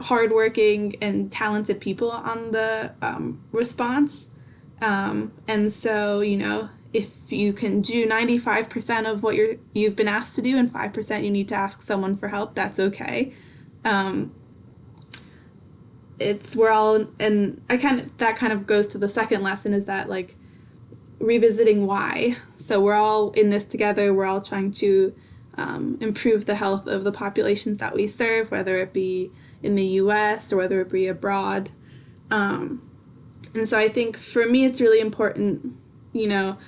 hardworking 0.00 0.96
and 1.00 1.30
talented 1.30 1.80
people 1.80 2.10
on 2.10 2.50
the 2.50 2.92
um, 3.00 3.42
response. 3.52 4.26
Um, 4.80 5.32
and 5.46 5.72
so, 5.72 6.20
you 6.20 6.36
know, 6.36 6.68
if 6.98 7.32
you 7.32 7.52
can 7.52 7.80
do 7.80 8.06
95% 8.08 9.10
of 9.10 9.22
what 9.22 9.34
you're 9.34 9.56
you've 9.72 9.96
been 9.96 10.08
asked 10.08 10.34
to 10.34 10.42
do 10.42 10.58
and 10.58 10.72
5% 10.72 11.24
you 11.24 11.30
need 11.30 11.48
to 11.48 11.54
ask 11.54 11.80
someone 11.80 12.16
for 12.16 12.28
help, 12.28 12.54
that's 12.54 12.78
okay. 12.78 13.32
Um, 13.84 14.34
it's 16.18 16.56
we're 16.56 16.70
all 16.70 17.06
and 17.20 17.62
I 17.70 17.76
kind 17.76 18.00
of 18.00 18.18
that 18.18 18.36
kind 18.36 18.52
of 18.52 18.66
goes 18.66 18.88
to 18.88 18.98
the 18.98 19.08
second 19.08 19.42
lesson 19.42 19.72
is 19.72 19.84
that 19.84 20.08
like 20.08 20.36
revisiting 21.20 21.86
why. 21.86 22.36
So 22.58 22.80
we're 22.80 22.94
all 22.94 23.30
in 23.32 23.50
this 23.50 23.64
together. 23.64 24.12
We're 24.12 24.26
all 24.26 24.40
trying 24.40 24.72
to 24.72 25.14
um, 25.56 25.98
improve 26.00 26.46
the 26.46 26.54
health 26.54 26.86
of 26.86 27.04
the 27.04 27.12
populations 27.12 27.78
that 27.78 27.94
we 27.94 28.06
serve, 28.06 28.50
whether 28.50 28.76
it 28.76 28.92
be 28.92 29.30
in 29.62 29.74
the 29.74 29.86
U.S. 30.02 30.52
or 30.52 30.56
whether 30.56 30.80
it 30.80 30.90
be 30.90 31.06
abroad. 31.06 31.70
Um, 32.30 32.88
and 33.54 33.68
so 33.68 33.76
I 33.76 33.88
think 33.88 34.16
for 34.16 34.46
me, 34.46 34.64
it's 34.64 34.80
really 34.80 35.00
important, 35.00 35.74
you 36.12 36.28
know, 36.28 36.58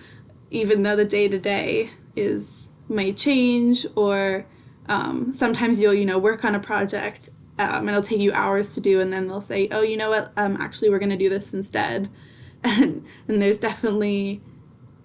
even 0.50 0.82
though 0.82 0.96
the 0.96 1.04
day 1.04 1.28
to 1.28 1.38
day 1.38 1.90
is 2.16 2.68
may 2.88 3.12
change 3.12 3.86
or 3.94 4.44
um, 4.88 5.32
sometimes 5.32 5.78
you'll 5.78 5.94
you 5.94 6.04
know 6.04 6.18
work 6.18 6.44
on 6.44 6.54
a 6.54 6.60
project 6.60 7.30
um, 7.58 7.80
and 7.80 7.90
it'll 7.90 8.02
take 8.02 8.18
you 8.18 8.32
hours 8.32 8.74
to 8.74 8.80
do 8.80 9.00
and 9.00 9.12
then 9.12 9.28
they'll 9.28 9.40
say 9.40 9.68
oh 9.70 9.82
you 9.82 9.96
know 9.96 10.10
what? 10.10 10.32
Um, 10.36 10.56
actually 10.60 10.90
we're 10.90 10.98
going 10.98 11.10
to 11.10 11.16
do 11.16 11.28
this 11.28 11.54
instead. 11.54 12.08
And, 12.62 13.06
and 13.26 13.40
there's 13.40 13.58
definitely 13.58 14.42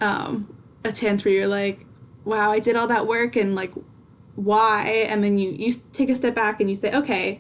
um, 0.02 0.54
a 0.84 0.92
chance 0.92 1.24
where 1.24 1.34
you're 1.34 1.48
like 1.48 1.86
wow 2.26 2.52
i 2.52 2.60
did 2.60 2.76
all 2.76 2.88
that 2.88 3.08
work 3.08 3.38
and 3.38 3.56
like 3.56 3.72
why? 4.36 5.06
And 5.08 5.24
then 5.24 5.38
you 5.38 5.52
you 5.52 5.74
take 5.94 6.10
a 6.10 6.16
step 6.18 6.36
back 6.36 6.60
and 6.60 6.70
you 6.70 6.76
say 6.76 6.94
okay 6.94 7.40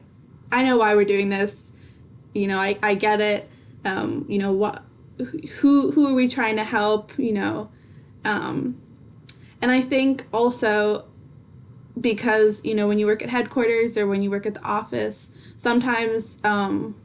i 0.53 0.63
know 0.63 0.77
why 0.77 0.95
we're 0.95 1.03
doing 1.03 1.27
this. 1.27 1.63
You 2.33 2.47
know 2.47 2.59
i, 2.59 2.77
I 2.81 2.95
get 2.95 3.19
it. 3.19 3.49
Um, 3.83 4.25
you 4.29 4.37
know 4.37 4.53
what 4.53 4.83
who 5.59 5.91
who 5.91 6.07
are 6.07 6.13
we 6.13 6.29
trying 6.29 6.55
to 6.55 6.63
help? 6.63 7.17
You 7.19 7.33
know 7.33 7.69
um, 8.25 8.81
and 9.61 9.71
I 9.71 9.81
think 9.81 10.25
also 10.33 11.05
because, 11.99 12.59
you 12.63 12.75
know, 12.75 12.87
when 12.87 12.99
you 12.99 13.05
work 13.05 13.23
at 13.23 13.29
headquarters 13.29 13.97
or 13.97 14.05
when 14.05 14.21
you 14.21 14.29
work 14.29 14.45
at 14.45 14.53
the 14.53 14.63
office, 14.63 15.29
sometimes 15.57 16.37
um, 16.43 16.95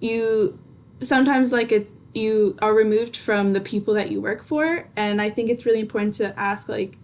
you, 0.00 0.58
sometimes 1.00 1.50
like 1.50 1.72
it, 1.72 1.90
you 2.14 2.56
are 2.62 2.72
removed 2.72 3.16
from 3.16 3.52
the 3.52 3.60
people 3.60 3.94
that 3.94 4.12
you 4.12 4.20
work 4.20 4.44
for. 4.44 4.88
And 4.94 5.20
I 5.20 5.30
think 5.30 5.50
it's 5.50 5.66
really 5.66 5.80
important 5.80 6.14
to 6.14 6.38
ask, 6.38 6.68
like, 6.68 6.98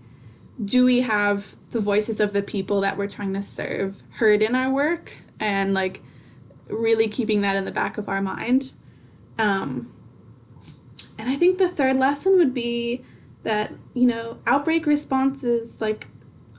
do 0.64 0.84
we 0.84 1.00
have 1.00 1.56
the 1.70 1.80
voices 1.80 2.20
of 2.20 2.32
the 2.32 2.42
people 2.42 2.82
that 2.82 2.96
we're 2.96 3.08
trying 3.08 3.34
to 3.34 3.42
serve 3.42 4.02
heard 4.10 4.42
in 4.42 4.54
our 4.54 4.70
work? 4.70 5.16
And 5.40 5.74
like, 5.74 6.02
really 6.68 7.08
keeping 7.08 7.40
that 7.40 7.56
in 7.56 7.64
the 7.64 7.72
back 7.72 7.98
of 7.98 8.08
our 8.08 8.22
mind. 8.22 8.74
Um, 9.38 9.92
and 11.20 11.28
I 11.28 11.36
think 11.36 11.58
the 11.58 11.68
third 11.68 11.98
lesson 11.98 12.36
would 12.38 12.54
be 12.54 13.04
that, 13.42 13.72
you 13.92 14.06
know, 14.06 14.38
outbreak 14.46 14.86
response 14.86 15.44
is 15.44 15.80
like 15.80 16.08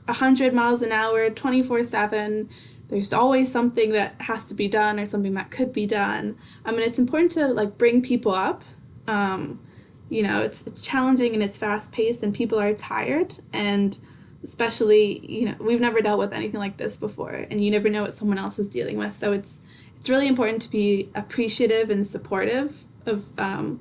100 0.04 0.54
miles 0.54 0.82
an 0.82 0.92
hour, 0.92 1.30
24 1.30 1.82
7. 1.82 2.48
There's 2.86 3.12
always 3.12 3.50
something 3.50 3.90
that 3.90 4.20
has 4.20 4.44
to 4.44 4.54
be 4.54 4.68
done 4.68 5.00
or 5.00 5.06
something 5.06 5.34
that 5.34 5.50
could 5.50 5.72
be 5.72 5.86
done. 5.86 6.36
I 6.64 6.70
mean, 6.70 6.82
it's 6.82 6.98
important 6.98 7.32
to 7.32 7.48
like 7.48 7.76
bring 7.76 8.02
people 8.02 8.32
up. 8.32 8.62
Um, 9.08 9.60
you 10.08 10.22
know, 10.22 10.42
it's 10.42 10.62
it's 10.64 10.80
challenging 10.80 11.34
and 11.34 11.42
it's 11.42 11.58
fast 11.58 11.90
paced 11.90 12.22
and 12.22 12.32
people 12.32 12.60
are 12.60 12.72
tired 12.72 13.34
and 13.52 13.98
especially 14.44 15.24
you 15.26 15.46
know 15.46 15.54
we've 15.60 15.80
never 15.80 16.00
dealt 16.00 16.18
with 16.18 16.32
anything 16.32 16.58
like 16.58 16.76
this 16.76 16.96
before 16.96 17.30
and 17.30 17.64
you 17.64 17.70
never 17.70 17.88
know 17.88 18.02
what 18.02 18.12
someone 18.12 18.38
else 18.38 18.58
is 18.58 18.68
dealing 18.68 18.98
with 18.98 19.14
so 19.14 19.30
it's 19.30 19.58
it's 19.96 20.08
really 20.08 20.26
important 20.26 20.60
to 20.60 20.68
be 20.68 21.08
appreciative 21.14 21.90
and 21.90 22.04
supportive 22.04 22.84
of 23.06 23.24
um, 23.38 23.78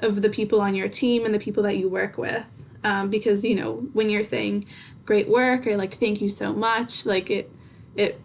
of 0.00 0.22
the 0.22 0.28
people 0.28 0.60
on 0.60 0.74
your 0.74 0.88
team 0.88 1.24
and 1.24 1.34
the 1.34 1.38
people 1.38 1.62
that 1.62 1.76
you 1.76 1.88
work 1.88 2.18
with. 2.18 2.44
Um, 2.82 3.08
because 3.08 3.42
you 3.42 3.54
know 3.54 3.76
when 3.94 4.10
you're 4.10 4.22
saying 4.22 4.66
great 5.06 5.26
work 5.26 5.66
or 5.66 5.74
like 5.76 5.98
thank 5.98 6.20
you 6.20 6.28
so 6.28 6.52
much 6.52 7.06
like 7.06 7.30
it 7.30 7.50
it 7.96 8.20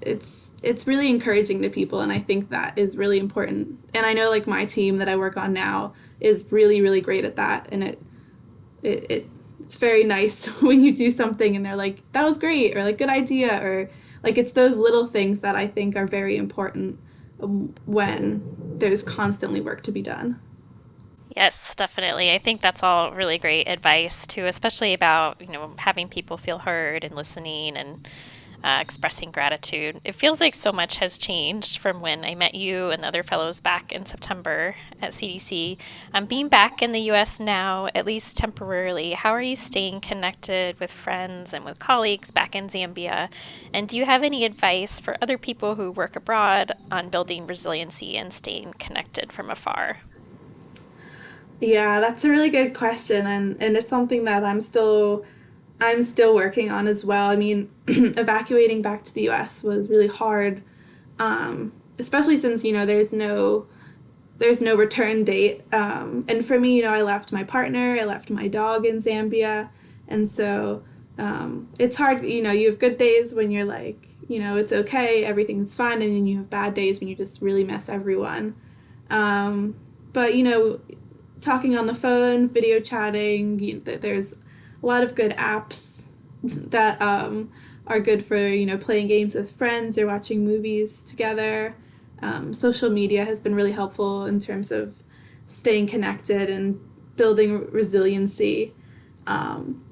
it's 0.00 0.50
it's 0.62 0.86
really 0.86 1.08
encouraging 1.08 1.62
to 1.62 1.70
people 1.70 2.00
and 2.00 2.12
i 2.12 2.18
think 2.18 2.50
that 2.50 2.76
is 2.76 2.96
really 2.96 3.18
important. 3.18 3.78
And 3.94 4.04
i 4.04 4.12
know 4.12 4.28
like 4.30 4.46
my 4.46 4.64
team 4.64 4.98
that 4.98 5.08
i 5.08 5.16
work 5.16 5.36
on 5.36 5.52
now 5.52 5.94
is 6.20 6.44
really 6.50 6.80
really 6.80 7.00
great 7.00 7.24
at 7.24 7.36
that 7.36 7.68
and 7.70 7.84
it 7.84 8.02
it, 8.82 9.06
it 9.10 9.30
it's 9.60 9.76
very 9.76 10.04
nice 10.04 10.46
when 10.60 10.82
you 10.82 10.92
do 10.92 11.10
something 11.10 11.54
and 11.54 11.64
they're 11.64 11.76
like 11.76 12.02
that 12.12 12.24
was 12.24 12.38
great 12.38 12.76
or 12.76 12.82
like 12.82 12.98
good 12.98 13.08
idea 13.08 13.62
or 13.62 13.90
like 14.22 14.36
it's 14.38 14.52
those 14.52 14.76
little 14.76 15.06
things 15.06 15.40
that 15.40 15.54
i 15.54 15.66
think 15.66 15.96
are 15.96 16.06
very 16.06 16.36
important 16.36 16.98
um, 17.42 17.74
when 17.86 18.42
there's 18.78 19.02
constantly 19.02 19.60
work 19.60 19.82
to 19.82 19.92
be 19.92 20.02
done 20.02 20.40
Yes, 21.36 21.74
definitely. 21.76 22.32
I 22.32 22.38
think 22.38 22.60
that's 22.60 22.82
all 22.82 23.12
really 23.12 23.38
great 23.38 23.68
advice 23.68 24.26
too, 24.26 24.46
especially 24.46 24.94
about 24.94 25.40
you 25.40 25.48
know 25.48 25.74
having 25.78 26.08
people 26.08 26.36
feel 26.36 26.58
heard 26.58 27.04
and 27.04 27.14
listening 27.14 27.76
and 27.76 28.08
uh, 28.64 28.78
expressing 28.80 29.30
gratitude. 29.30 30.00
It 30.04 30.14
feels 30.14 30.40
like 30.40 30.54
so 30.54 30.70
much 30.72 30.96
has 30.96 31.16
changed 31.16 31.78
from 31.78 32.00
when 32.00 32.24
I 32.24 32.34
met 32.34 32.54
you 32.54 32.90
and 32.90 33.02
the 33.02 33.06
other 33.06 33.22
fellows 33.22 33.60
back 33.60 33.90
in 33.92 34.04
September 34.04 34.74
at 35.00 35.14
CDC. 35.14 35.78
Um, 36.12 36.26
being 36.26 36.48
back 36.48 36.82
in 36.82 36.92
the 36.92 37.00
U.S. 37.12 37.40
now, 37.40 37.88
at 37.94 38.04
least 38.04 38.36
temporarily, 38.36 39.12
how 39.12 39.30
are 39.30 39.40
you 39.40 39.56
staying 39.56 40.00
connected 40.00 40.78
with 40.80 40.90
friends 40.90 41.54
and 41.54 41.64
with 41.64 41.78
colleagues 41.78 42.30
back 42.32 42.54
in 42.54 42.68
Zambia? 42.68 43.30
And 43.72 43.88
do 43.88 43.96
you 43.96 44.04
have 44.04 44.22
any 44.22 44.44
advice 44.44 45.00
for 45.00 45.16
other 45.22 45.38
people 45.38 45.76
who 45.76 45.90
work 45.92 46.14
abroad 46.16 46.72
on 46.90 47.08
building 47.08 47.46
resiliency 47.46 48.16
and 48.18 48.32
staying 48.32 48.74
connected 48.78 49.32
from 49.32 49.48
afar? 49.48 50.00
Yeah, 51.60 52.00
that's 52.00 52.24
a 52.24 52.30
really 52.30 52.48
good 52.50 52.74
question 52.74 53.26
and 53.26 53.62
and 53.62 53.76
it's 53.76 53.90
something 53.90 54.24
that 54.24 54.44
I'm 54.44 54.60
still 54.60 55.24
I'm 55.80 56.02
still 56.02 56.34
working 56.34 56.70
on 56.70 56.86
as 56.88 57.04
well. 57.04 57.30
I 57.30 57.36
mean, 57.36 57.70
evacuating 57.86 58.82
back 58.82 59.04
to 59.04 59.14
the 59.14 59.28
US 59.30 59.62
was 59.62 59.88
really 59.88 60.08
hard. 60.08 60.62
Um, 61.18 61.72
especially 61.98 62.36
since, 62.38 62.64
you 62.64 62.72
know, 62.72 62.86
there's 62.86 63.12
no 63.12 63.66
there's 64.38 64.60
no 64.62 64.74
return 64.74 65.24
date. 65.24 65.62
Um, 65.72 66.24
and 66.28 66.44
for 66.44 66.58
me, 66.58 66.76
you 66.76 66.82
know, 66.82 66.92
I 66.92 67.02
left 67.02 67.32
my 67.32 67.44
partner, 67.44 67.96
I 68.00 68.04
left 68.04 68.30
my 68.30 68.48
dog 68.48 68.86
in 68.86 69.02
Zambia, 69.02 69.70
and 70.08 70.30
so 70.30 70.82
um, 71.18 71.68
it's 71.78 71.96
hard. 71.96 72.24
You 72.24 72.42
know, 72.42 72.52
you 72.52 72.70
have 72.70 72.78
good 72.78 72.96
days 72.98 73.34
when 73.34 73.50
you're 73.50 73.66
like, 73.66 74.08
you 74.28 74.38
know, 74.40 74.56
it's 74.56 74.72
okay, 74.72 75.24
everything's 75.24 75.76
fine, 75.76 76.02
and 76.02 76.16
then 76.16 76.26
you 76.26 76.38
have 76.38 76.50
bad 76.50 76.74
days 76.74 77.00
when 77.00 77.08
you 77.08 77.16
just 77.16 77.42
really 77.42 77.64
miss 77.64 77.88
everyone. 77.90 78.54
Um, 79.10 79.74
but 80.12 80.34
you 80.34 80.42
know, 80.42 80.80
talking 81.40 81.76
on 81.76 81.86
the 81.86 81.94
phone, 81.94 82.48
video 82.48 82.80
chatting. 82.80 83.58
You, 83.58 83.80
there's 83.80 84.32
a 84.32 84.86
lot 84.86 85.02
of 85.02 85.14
good 85.14 85.32
apps 85.32 86.02
that 86.42 87.00
um, 87.00 87.50
are 87.86 88.00
good 88.00 88.24
for 88.24 88.36
you 88.36 88.66
know 88.66 88.78
playing 88.78 89.08
games 89.08 89.34
with 89.34 89.52
friends 89.52 89.98
or 89.98 90.06
watching 90.06 90.44
movies 90.44 91.02
together. 91.02 91.76
Um, 92.22 92.52
social 92.52 92.90
media 92.90 93.24
has 93.24 93.40
been 93.40 93.54
really 93.54 93.72
helpful 93.72 94.26
in 94.26 94.40
terms 94.40 94.70
of 94.70 95.02
staying 95.46 95.86
connected 95.86 96.50
and 96.50 96.78
building 97.16 97.70
resiliency. 97.70 98.74
Um, 99.26 99.84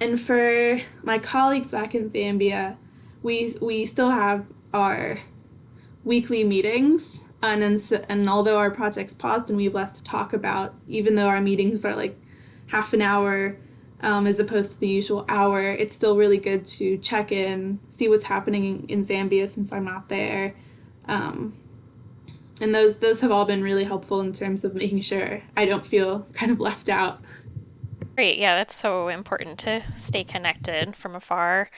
and 0.00 0.20
for 0.20 0.80
my 1.02 1.18
colleagues 1.18 1.70
back 1.70 1.94
in 1.94 2.10
Zambia, 2.10 2.76
we 3.22 3.56
we 3.60 3.86
still 3.86 4.10
have 4.10 4.46
our 4.72 5.20
weekly 6.04 6.44
meetings 6.44 7.20
and 7.42 7.62
then, 7.62 8.04
and 8.08 8.28
although 8.28 8.58
our 8.58 8.70
project's 8.70 9.14
paused 9.14 9.48
and 9.48 9.56
we 9.56 9.64
have 9.64 9.74
less 9.74 9.96
to 9.96 10.02
talk 10.02 10.32
about 10.32 10.74
even 10.88 11.14
though 11.14 11.28
our 11.28 11.40
meetings 11.40 11.84
are 11.84 11.96
like 11.96 12.18
half 12.66 12.92
an 12.92 13.02
hour 13.02 13.56
um, 14.02 14.26
as 14.26 14.38
opposed 14.38 14.72
to 14.72 14.80
the 14.80 14.88
usual 14.88 15.24
hour 15.28 15.60
it's 15.60 15.94
still 15.94 16.16
really 16.16 16.38
good 16.38 16.64
to 16.64 16.98
check 16.98 17.32
in 17.32 17.78
see 17.88 18.08
what's 18.08 18.24
happening 18.24 18.88
in 18.88 19.04
zambia 19.04 19.48
since 19.48 19.72
i'm 19.72 19.84
not 19.84 20.08
there. 20.08 20.54
Um, 21.06 21.56
and 22.60 22.74
those 22.74 22.96
those 22.96 23.20
have 23.20 23.30
all 23.30 23.46
been 23.46 23.62
really 23.62 23.84
helpful 23.84 24.20
in 24.20 24.32
terms 24.32 24.64
of 24.64 24.74
making 24.74 25.00
sure 25.00 25.42
i 25.56 25.64
don't 25.64 25.84
feel 25.86 26.20
kind 26.32 26.52
of 26.52 26.60
left 26.60 26.88
out. 26.88 27.20
Great. 28.14 28.38
Yeah 28.38 28.54
that's 28.56 28.76
so 28.76 29.08
important 29.08 29.58
to 29.60 29.82
stay 29.96 30.24
connected 30.24 30.94
from 30.94 31.14
afar 31.14 31.70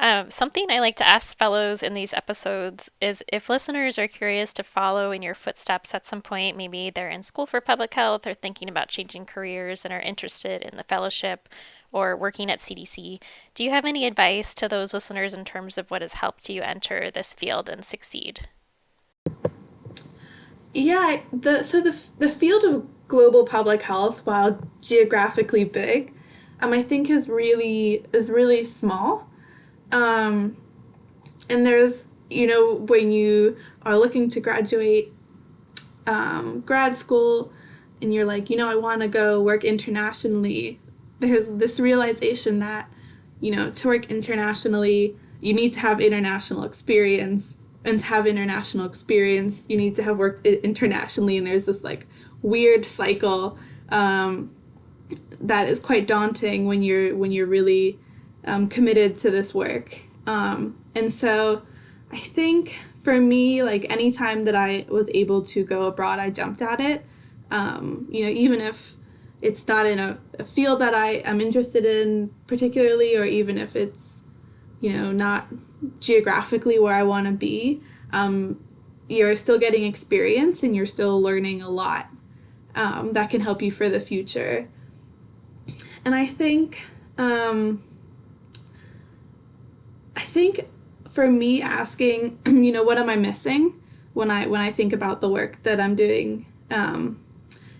um, 0.00 0.30
something 0.30 0.66
I 0.70 0.78
like 0.78 0.96
to 0.96 1.08
ask 1.08 1.36
fellows 1.36 1.82
in 1.82 1.92
these 1.92 2.14
episodes 2.14 2.90
is 3.00 3.22
if 3.32 3.48
listeners 3.48 3.98
are 3.98 4.08
curious 4.08 4.52
to 4.54 4.62
follow 4.62 5.10
in 5.10 5.22
your 5.22 5.34
footsteps 5.34 5.94
at 5.94 6.06
some 6.06 6.22
point, 6.22 6.56
maybe 6.56 6.90
they're 6.90 7.08
in 7.08 7.22
school 7.22 7.46
for 7.46 7.60
public 7.60 7.92
health 7.94 8.26
or 8.26 8.34
thinking 8.34 8.68
about 8.68 8.88
changing 8.88 9.26
careers 9.26 9.84
and 9.84 9.92
are 9.92 10.00
interested 10.00 10.62
in 10.62 10.76
the 10.76 10.84
fellowship 10.84 11.48
or 11.92 12.16
working 12.16 12.50
at 12.50 12.60
CDC, 12.60 13.20
do 13.54 13.64
you 13.64 13.70
have 13.70 13.84
any 13.84 14.06
advice 14.06 14.54
to 14.54 14.68
those 14.68 14.92
listeners 14.92 15.34
in 15.34 15.44
terms 15.44 15.78
of 15.78 15.90
what 15.90 16.02
has 16.02 16.14
helped 16.14 16.48
you 16.48 16.62
enter 16.62 17.10
this 17.10 17.34
field 17.34 17.68
and 17.68 17.84
succeed? 17.84 18.48
Yeah, 20.74 21.20
the 21.32 21.64
so 21.64 21.80
the 21.80 21.96
the 22.18 22.28
field 22.28 22.62
of 22.64 22.86
global 23.08 23.44
public 23.44 23.82
health, 23.82 24.20
while 24.24 24.60
geographically 24.82 25.64
big, 25.64 26.12
um, 26.60 26.72
I 26.72 26.82
think 26.82 27.08
is 27.08 27.28
really 27.28 28.04
is 28.12 28.28
really 28.28 28.64
small. 28.64 29.28
Um, 29.92 30.56
and 31.48 31.64
there's, 31.64 32.04
you 32.30 32.46
know, 32.46 32.74
when 32.74 33.10
you 33.10 33.56
are 33.82 33.96
looking 33.96 34.28
to 34.30 34.40
graduate 34.40 35.12
um, 36.06 36.60
grad 36.60 36.96
school 36.96 37.52
and 38.00 38.12
you're 38.12 38.24
like, 38.24 38.50
you 38.50 38.56
know, 38.56 38.70
I 38.70 38.74
want 38.74 39.02
to 39.02 39.08
go 39.08 39.40
work 39.40 39.64
internationally, 39.64 40.80
there's 41.20 41.46
this 41.48 41.80
realization 41.80 42.58
that, 42.60 42.88
you 43.40 43.54
know, 43.54 43.70
to 43.70 43.88
work 43.88 44.10
internationally, 44.10 45.16
you 45.40 45.52
need 45.52 45.72
to 45.74 45.80
have 45.80 46.00
international 46.00 46.64
experience. 46.64 47.54
And 47.84 47.98
to 48.00 48.06
have 48.06 48.26
international 48.26 48.84
experience, 48.84 49.64
you 49.68 49.76
need 49.76 49.94
to 49.94 50.02
have 50.02 50.18
worked 50.18 50.44
internationally. 50.44 51.38
And 51.38 51.46
there's 51.46 51.64
this 51.64 51.82
like 51.82 52.06
weird 52.42 52.84
cycle 52.84 53.56
um, 53.88 54.50
that 55.40 55.68
is 55.68 55.80
quite 55.80 56.06
daunting 56.06 56.66
when 56.66 56.82
you're 56.82 57.16
when 57.16 57.30
you're 57.30 57.46
really 57.46 57.98
um, 58.48 58.68
committed 58.68 59.16
to 59.16 59.30
this 59.30 59.54
work. 59.54 60.00
Um, 60.26 60.78
and 60.94 61.12
so 61.12 61.62
I 62.10 62.18
think 62.18 62.78
for 63.02 63.20
me, 63.20 63.62
like 63.62 63.90
anytime 63.90 64.42
that 64.44 64.54
I 64.54 64.86
was 64.88 65.08
able 65.14 65.42
to 65.42 65.64
go 65.64 65.82
abroad, 65.82 66.18
I 66.18 66.30
jumped 66.30 66.62
at 66.62 66.80
it. 66.80 67.04
Um, 67.50 68.08
you 68.10 68.24
know, 68.24 68.30
even 68.30 68.60
if 68.60 68.94
it's 69.40 69.66
not 69.66 69.86
in 69.86 69.98
a, 69.98 70.18
a, 70.38 70.44
field 70.44 70.80
that 70.80 70.94
I 70.94 71.22
am 71.24 71.40
interested 71.40 71.84
in 71.84 72.30
particularly, 72.46 73.16
or 73.16 73.24
even 73.24 73.56
if 73.56 73.76
it's, 73.76 74.16
you 74.80 74.92
know, 74.92 75.12
not 75.12 75.46
geographically 76.00 76.78
where 76.78 76.94
I 76.94 77.04
want 77.04 77.26
to 77.26 77.32
be, 77.32 77.80
um, 78.12 78.62
you're 79.08 79.36
still 79.36 79.58
getting 79.58 79.84
experience 79.84 80.62
and 80.62 80.76
you're 80.76 80.86
still 80.86 81.22
learning 81.22 81.62
a 81.62 81.70
lot 81.70 82.10
um, 82.74 83.12
that 83.14 83.30
can 83.30 83.40
help 83.40 83.62
you 83.62 83.70
for 83.70 83.88
the 83.88 84.00
future. 84.00 84.68
And 86.04 86.14
I 86.14 86.26
think 86.26 86.82
um, 87.16 87.82
I 90.18 90.22
think 90.22 90.68
for 91.08 91.28
me 91.28 91.62
asking, 91.62 92.40
you 92.46 92.72
know, 92.72 92.82
what 92.82 92.98
am 92.98 93.08
I 93.08 93.14
missing 93.14 93.80
when 94.14 94.32
I 94.32 94.46
when 94.46 94.60
I 94.60 94.72
think 94.72 94.92
about 94.92 95.20
the 95.20 95.28
work 95.28 95.62
that 95.62 95.78
I'm 95.78 95.94
doing 95.94 96.44
um, 96.72 97.24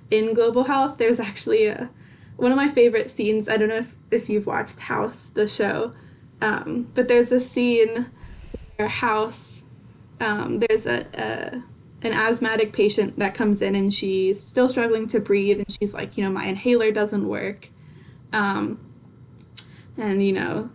in 0.08 0.34
global 0.34 0.62
health, 0.62 0.98
there's 0.98 1.18
actually 1.18 1.66
a 1.66 1.90
one 2.36 2.52
of 2.52 2.56
my 2.56 2.68
favorite 2.68 3.10
scenes. 3.10 3.48
I 3.48 3.56
don't 3.56 3.68
know 3.68 3.78
if, 3.78 3.96
if 4.12 4.28
you've 4.28 4.46
watched 4.46 4.78
House, 4.78 5.30
the 5.30 5.48
show, 5.48 5.92
um, 6.40 6.88
but 6.94 7.08
there's 7.08 7.32
a 7.32 7.40
scene 7.40 8.06
where 8.76 8.86
House, 8.86 9.64
um, 10.20 10.60
there's 10.60 10.86
a, 10.86 11.06
a 11.14 12.06
an 12.06 12.12
asthmatic 12.12 12.72
patient 12.72 13.18
that 13.18 13.34
comes 13.34 13.60
in 13.60 13.74
and 13.74 13.92
she's 13.92 14.40
still 14.40 14.68
struggling 14.68 15.08
to 15.08 15.18
breathe 15.18 15.58
and 15.58 15.68
she's 15.72 15.92
like, 15.92 16.16
you 16.16 16.22
know, 16.22 16.30
my 16.30 16.44
inhaler 16.44 16.92
doesn't 16.92 17.26
work. 17.26 17.68
Um, 18.32 18.78
and 19.96 20.24
you 20.24 20.32
know, 20.32 20.70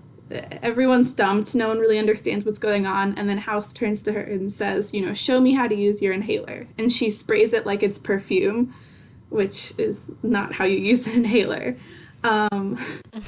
everyone's 0.61 1.09
stumped. 1.09 1.55
No 1.55 1.67
one 1.67 1.79
really 1.79 1.99
understands 1.99 2.45
what's 2.45 2.59
going 2.59 2.85
on. 2.85 3.17
And 3.17 3.29
then 3.29 3.37
House 3.37 3.73
turns 3.73 4.01
to 4.03 4.13
her 4.13 4.21
and 4.21 4.51
says, 4.51 4.93
You 4.93 5.05
know, 5.05 5.13
show 5.13 5.39
me 5.39 5.53
how 5.53 5.67
to 5.67 5.75
use 5.75 6.01
your 6.01 6.13
inhaler. 6.13 6.67
And 6.77 6.91
she 6.91 7.11
sprays 7.11 7.53
it 7.53 7.65
like 7.65 7.83
it's 7.83 7.99
perfume, 7.99 8.73
which 9.29 9.73
is 9.77 10.11
not 10.21 10.53
how 10.53 10.65
you 10.65 10.77
use 10.77 11.07
an 11.07 11.13
inhaler. 11.13 11.77
Um, 12.23 12.79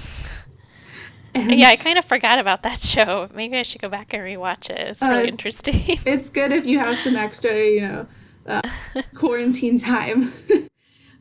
yeah, 1.35 1.69
I 1.69 1.75
kind 1.75 1.97
of 1.97 2.05
forgot 2.05 2.39
about 2.39 2.63
that 2.63 2.79
show. 2.79 3.27
Maybe 3.33 3.57
I 3.57 3.63
should 3.63 3.81
go 3.81 3.89
back 3.89 4.13
and 4.13 4.23
rewatch 4.23 4.69
it. 4.69 4.79
It's 4.79 5.01
really 5.01 5.23
uh, 5.23 5.27
interesting. 5.27 5.81
it's 6.05 6.29
good 6.29 6.51
if 6.51 6.65
you 6.65 6.79
have 6.79 6.97
some 6.99 7.15
extra, 7.15 7.53
you 7.57 7.81
know, 7.81 8.07
uh, 8.47 8.61
quarantine 9.13 9.77
time. 9.77 10.31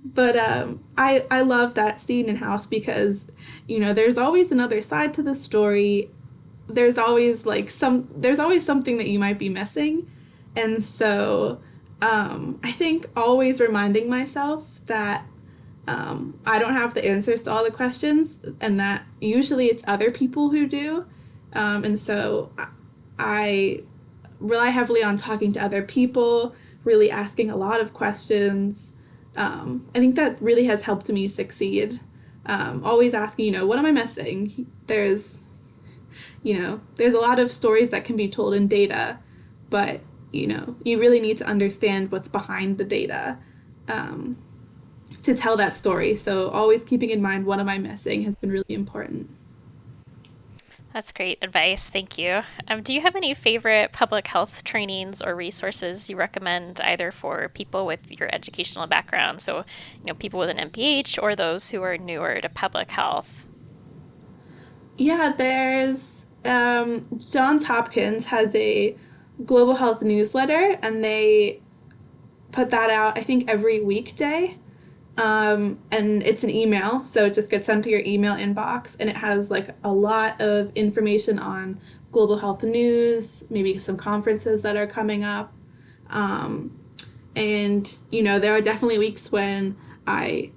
but 0.05 0.37
um, 0.37 0.85
I 0.99 1.25
I 1.31 1.40
love 1.40 1.75
that 1.75 2.01
scene 2.01 2.29
in 2.29 2.37
House 2.37 2.67
because 2.67 3.25
you 3.67 3.81
know 3.81 3.93
there's 3.93 4.19
always 4.19 4.53
another 4.53 4.83
side 4.83 5.14
to 5.14 5.23
the 5.23 5.35
story. 5.35 6.11
There's 6.69 6.99
always 6.99 7.47
like 7.47 7.71
some 7.71 8.09
there's 8.14 8.38
always 8.38 8.67
something 8.67 8.99
that 8.99 9.09
you 9.09 9.19
might 9.19 9.38
be 9.38 9.49
missing, 9.49 10.11
and 10.55 10.85
so 10.85 11.61
um, 12.03 12.61
I 12.62 12.71
think 12.71 13.07
always 13.17 13.61
reminding 13.61 14.11
myself 14.11 14.67
that 14.87 15.27
um, 15.88 16.38
I 16.45 16.59
don't 16.59 16.75
have 16.75 16.93
the 16.93 17.07
answers 17.07 17.40
to 17.43 17.51
all 17.51 17.64
the 17.64 17.71
questions, 17.71 18.38
and 18.61 18.79
that 18.79 19.05
usually 19.21 19.69
it's 19.69 19.83
other 19.87 20.11
people 20.11 20.51
who 20.51 20.67
do, 20.67 21.07
um, 21.55 21.83
and 21.83 21.99
so 21.99 22.51
I 23.19 23.83
rely 24.38 24.69
heavily 24.69 25.03
on 25.03 25.17
talking 25.17 25.53
to 25.55 25.64
other 25.64 25.83
people, 25.83 26.55
really 26.83 27.11
asking 27.11 27.51
a 27.51 27.57
lot 27.57 27.81
of 27.81 27.95
questions 27.95 28.88
um, 29.37 29.88
I 29.94 29.99
think 29.99 30.16
that 30.16 30.40
really 30.40 30.64
has 30.64 30.83
helped 30.83 31.09
me 31.09 31.29
succeed. 31.29 32.01
Um, 32.47 32.85
always 32.85 33.14
asking, 33.14 33.47
you 33.47 33.53
know, 33.53 33.66
what 33.66 33.79
am 33.79 33.87
I 33.87 33.90
missing? 33.92 34.70
There's, 34.87 35.38
you 36.42 36.59
know, 36.59 36.81
there's 36.97 37.14
a 37.14 37.20
lot 37.20 37.38
of 37.38 37.51
stories 37.51 37.88
that 37.90 38.05
can 38.05 38.16
be 38.16 38.29
told 38.29 38.55
in 38.55 38.68
data, 38.68 39.18
but 39.70 40.01
you 40.33 40.47
know, 40.49 40.77
you 40.85 40.99
really 40.99 41.20
need 41.20 41.38
to 41.38 41.47
understand 41.47 42.11
what's 42.11 42.29
behind 42.29 42.77
the 42.77 42.85
data 42.85 43.38
um, 43.88 44.37
to 45.23 45.35
tell 45.35 45.57
that 45.57 45.75
story. 45.75 46.16
So 46.16 46.51
always 46.51 46.85
keeping 46.85 47.11
in 47.11 47.23
mind 47.23 47.47
what 47.47 47.61
am 47.61 47.68
I 47.68 47.79
missing 47.79 48.23
has 48.23 48.37
been 48.37 48.51
really 48.51 48.75
important. 48.75 49.31
That's 50.94 51.11
great 51.11 51.38
advice. 51.42 51.90
Thank 51.90 52.18
you. 52.18 52.42
Um, 52.68 52.80
do 52.80 52.94
you 52.94 53.00
have 53.00 53.16
any 53.16 53.35
favorite 53.35 53.90
public 53.90 54.28
health 54.28 54.62
trainings 54.62 55.20
or 55.20 55.35
resources 55.35 56.09
you 56.09 56.16
recommend 56.16 56.80
either 56.83 57.11
for 57.11 57.48
people 57.48 57.85
with 57.85 58.12
your 58.12 58.33
educational 58.33 58.87
background, 58.87 59.42
so 59.42 59.64
you 59.98 60.07
know 60.07 60.14
people 60.14 60.38
with 60.38 60.50
an 60.50 60.70
MPH, 60.70 61.20
or 61.20 61.35
those 61.35 61.70
who 61.70 61.83
are 61.83 61.98
newer 61.98 62.40
to 62.40 62.48
public 62.48 62.92
health? 62.92 63.44
Yeah, 64.96 65.33
there's 65.37 66.26
um, 66.44 67.09
Johns 67.18 67.64
Hopkins 67.64 68.26
has 68.26 68.54
a 68.54 68.96
global 69.44 69.74
health 69.74 70.00
newsletter, 70.00 70.78
and 70.80 71.02
they 71.02 71.61
put 72.52 72.70
that 72.70 72.90
out 72.90 73.18
I 73.18 73.24
think 73.24 73.50
every 73.50 73.80
weekday. 73.80 74.59
Um, 75.16 75.79
and 75.92 76.24
it's 76.24 76.42
an 76.42 76.50
email, 76.50 77.05
so 77.05 77.27
it 77.27 77.35
just 77.35 77.48
gets 77.48 77.66
sent 77.66 77.85
to 77.85 77.90
your 77.90 78.03
email 78.05 78.35
inbox, 78.35 78.96
and 78.98 79.09
it 79.09 79.16
has 79.16 79.48
like 79.48 79.70
a 79.85 79.92
lot 79.92 80.40
of 80.40 80.72
information 80.74 81.38
on 81.38 81.81
global 82.11 82.37
health 82.37 82.64
news, 82.64 83.44
maybe 83.48 83.79
some 83.79 83.96
conferences 83.96 84.62
that 84.62 84.77
are 84.77 84.88
coming 84.88 85.22
up. 85.22 85.53
Um, 86.11 86.77
and 87.37 87.92
you 88.11 88.22
know, 88.22 88.40
there 88.40 88.55
are 88.55 88.61
definitely 88.61 88.98
weeks 88.98 89.31
when 89.31 89.77
I, 90.06 90.50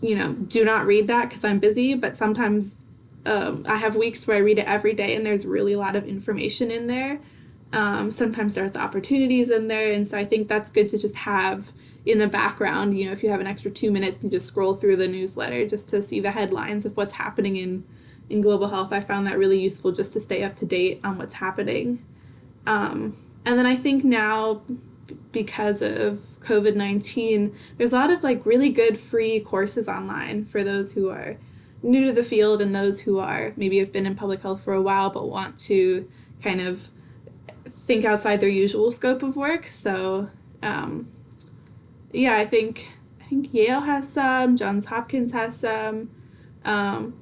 you 0.00 0.16
know, 0.16 0.34
do 0.34 0.64
not 0.66 0.86
read 0.86 1.06
that 1.06 1.30
because 1.30 1.44
I'm 1.44 1.58
busy, 1.58 1.94
but 1.94 2.14
sometimes 2.14 2.76
um, 3.24 3.64
I 3.66 3.76
have 3.76 3.96
weeks 3.96 4.26
where 4.26 4.36
I 4.36 4.40
read 4.40 4.58
it 4.58 4.66
every 4.66 4.92
day, 4.92 5.14
and 5.14 5.24
there's 5.24 5.46
really 5.46 5.72
a 5.72 5.78
lot 5.78 5.96
of 5.96 6.06
information 6.06 6.70
in 6.70 6.88
there. 6.88 7.20
Um, 7.72 8.10
sometimes 8.10 8.54
there's 8.54 8.76
opportunities 8.76 9.48
in 9.48 9.68
there, 9.68 9.92
and 9.92 10.06
so 10.06 10.18
I 10.18 10.26
think 10.26 10.48
that's 10.48 10.68
good 10.68 10.90
to 10.90 10.98
just 10.98 11.16
have 11.16 11.72
in 12.08 12.18
the 12.18 12.26
background, 12.26 12.98
you 12.98 13.04
know, 13.04 13.12
if 13.12 13.22
you 13.22 13.28
have 13.28 13.40
an 13.40 13.46
extra 13.46 13.70
two 13.70 13.90
minutes 13.90 14.22
and 14.22 14.32
just 14.32 14.46
scroll 14.46 14.72
through 14.72 14.96
the 14.96 15.06
newsletter 15.06 15.68
just 15.68 15.90
to 15.90 16.00
see 16.00 16.20
the 16.20 16.30
headlines 16.30 16.86
of 16.86 16.96
what's 16.96 17.12
happening 17.12 17.56
in, 17.56 17.84
in 18.30 18.40
global 18.40 18.68
health, 18.68 18.94
I 18.94 19.00
found 19.00 19.26
that 19.26 19.36
really 19.36 19.60
useful 19.60 19.92
just 19.92 20.14
to 20.14 20.20
stay 20.20 20.42
up 20.42 20.54
to 20.56 20.64
date 20.64 21.00
on 21.04 21.18
what's 21.18 21.34
happening. 21.34 22.02
Um, 22.66 23.14
and 23.44 23.58
then 23.58 23.66
I 23.66 23.76
think 23.76 24.04
now, 24.04 24.62
because 25.32 25.82
of 25.82 26.22
COVID 26.40 26.74
19, 26.74 27.54
there's 27.76 27.92
a 27.92 27.96
lot 27.96 28.10
of 28.10 28.22
like 28.22 28.46
really 28.46 28.70
good 28.70 28.98
free 28.98 29.40
courses 29.40 29.86
online 29.86 30.46
for 30.46 30.64
those 30.64 30.92
who 30.92 31.10
are 31.10 31.36
new 31.82 32.06
to 32.06 32.12
the 32.12 32.24
field 32.24 32.62
and 32.62 32.74
those 32.74 33.00
who 33.00 33.18
are 33.18 33.52
maybe 33.56 33.78
have 33.78 33.92
been 33.92 34.06
in 34.06 34.14
public 34.14 34.40
health 34.40 34.64
for 34.64 34.72
a 34.72 34.82
while 34.82 35.10
but 35.10 35.28
want 35.28 35.58
to 35.58 36.08
kind 36.42 36.60
of 36.60 36.88
think 37.66 38.04
outside 38.04 38.40
their 38.40 38.48
usual 38.48 38.90
scope 38.90 39.22
of 39.22 39.36
work. 39.36 39.66
So, 39.66 40.30
um, 40.62 41.08
yeah, 42.12 42.36
I 42.36 42.46
think 42.46 42.88
I 43.20 43.24
think 43.24 43.52
Yale 43.52 43.80
has 43.80 44.08
some, 44.08 44.56
Johns 44.56 44.86
Hopkins 44.86 45.32
has 45.32 45.58
some, 45.58 46.10
um, 46.64 47.14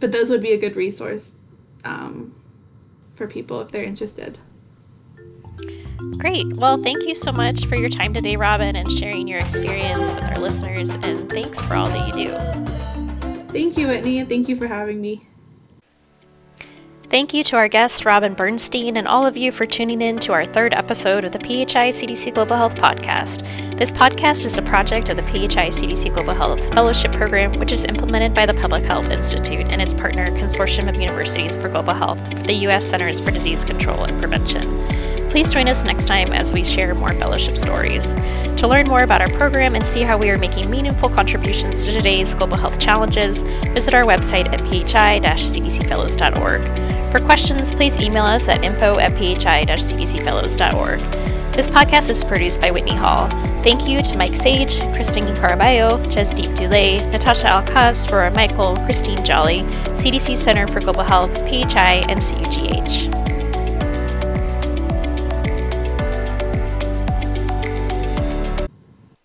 but 0.00 0.10
those 0.12 0.30
would 0.30 0.40
be 0.40 0.52
a 0.52 0.58
good 0.58 0.76
resource 0.76 1.34
um, 1.84 2.34
for 3.14 3.26
people 3.26 3.60
if 3.60 3.70
they're 3.70 3.84
interested. 3.84 4.38
Great. 6.18 6.56
Well, 6.56 6.76
thank 6.78 7.06
you 7.06 7.14
so 7.14 7.32
much 7.32 7.66
for 7.66 7.76
your 7.76 7.88
time 7.88 8.14
today, 8.14 8.36
Robin, 8.36 8.76
and 8.76 8.90
sharing 8.90 9.28
your 9.28 9.40
experience 9.40 10.12
with 10.12 10.24
our 10.24 10.38
listeners. 10.38 10.90
And 10.90 11.28
thanks 11.30 11.64
for 11.64 11.74
all 11.74 11.86
that 11.86 12.08
you 12.08 12.28
do. 12.28 13.48
Thank 13.48 13.76
you, 13.76 13.88
Whitney, 13.88 14.18
and 14.18 14.28
thank 14.28 14.48
you 14.48 14.56
for 14.56 14.66
having 14.66 15.00
me. 15.00 15.28
Thank 17.14 17.32
you 17.32 17.44
to 17.44 17.56
our 17.56 17.68
guest, 17.68 18.04
Robin 18.04 18.34
Bernstein, 18.34 18.96
and 18.96 19.06
all 19.06 19.24
of 19.24 19.36
you 19.36 19.52
for 19.52 19.66
tuning 19.66 20.02
in 20.02 20.18
to 20.18 20.32
our 20.32 20.44
third 20.44 20.74
episode 20.74 21.24
of 21.24 21.30
the 21.30 21.38
PHI 21.38 21.90
CDC 21.90 22.34
Global 22.34 22.56
Health 22.56 22.74
Podcast. 22.74 23.46
This 23.78 23.92
podcast 23.92 24.44
is 24.44 24.58
a 24.58 24.62
project 24.62 25.08
of 25.10 25.16
the 25.16 25.22
PHI 25.22 25.68
CDC 25.68 26.12
Global 26.12 26.34
Health 26.34 26.74
Fellowship 26.74 27.12
Program, 27.12 27.52
which 27.60 27.70
is 27.70 27.84
implemented 27.84 28.34
by 28.34 28.46
the 28.46 28.54
Public 28.54 28.82
Health 28.82 29.10
Institute 29.10 29.64
and 29.66 29.80
its 29.80 29.94
partner, 29.94 30.26
Consortium 30.32 30.88
of 30.88 31.00
Universities 31.00 31.56
for 31.56 31.68
Global 31.68 31.94
Health, 31.94 32.18
the 32.48 32.54
U.S. 32.64 32.84
Centers 32.84 33.20
for 33.20 33.30
Disease 33.30 33.64
Control 33.64 34.02
and 34.02 34.18
Prevention. 34.18 35.13
Please 35.34 35.50
join 35.52 35.66
us 35.66 35.82
next 35.82 36.06
time 36.06 36.32
as 36.32 36.54
we 36.54 36.62
share 36.62 36.94
more 36.94 37.12
fellowship 37.14 37.56
stories. 37.56 38.14
To 38.58 38.68
learn 38.68 38.86
more 38.86 39.02
about 39.02 39.20
our 39.20 39.28
program 39.30 39.74
and 39.74 39.84
see 39.84 40.02
how 40.02 40.16
we 40.16 40.30
are 40.30 40.38
making 40.38 40.70
meaningful 40.70 41.08
contributions 41.08 41.84
to 41.84 41.90
today's 41.90 42.36
global 42.36 42.56
health 42.56 42.78
challenges, 42.78 43.42
visit 43.72 43.94
our 43.94 44.04
website 44.04 44.46
at 44.52 44.60
phi-cdcfellows.org. 44.60 47.10
For 47.10 47.18
questions, 47.18 47.72
please 47.72 47.96
email 47.96 48.22
us 48.22 48.48
at 48.48 48.62
info 48.62 49.00
at 49.00 49.10
phi-cdcfellows.org. 49.18 51.00
This 51.52 51.68
podcast 51.68 52.10
is 52.10 52.22
produced 52.22 52.60
by 52.60 52.70
Whitney 52.70 52.94
Hall. 52.94 53.28
Thank 53.64 53.88
you 53.88 54.02
to 54.02 54.16
Mike 54.16 54.36
Sage, 54.36 54.78
Christine 54.94 55.34
Caraballo, 55.34 55.98
Jasdeep 56.12 56.54
Dulay, 56.54 57.00
Natasha 57.10 57.48
Alcaz, 57.48 58.08
Rora 58.08 58.32
Michael, 58.36 58.76
Christine 58.84 59.24
Jolly, 59.24 59.64
CDC 59.98 60.36
Center 60.36 60.68
for 60.68 60.78
Global 60.78 61.02
Health, 61.02 61.34
PHI, 61.38 62.04
and 62.08 62.20
CUGH. 62.20 63.23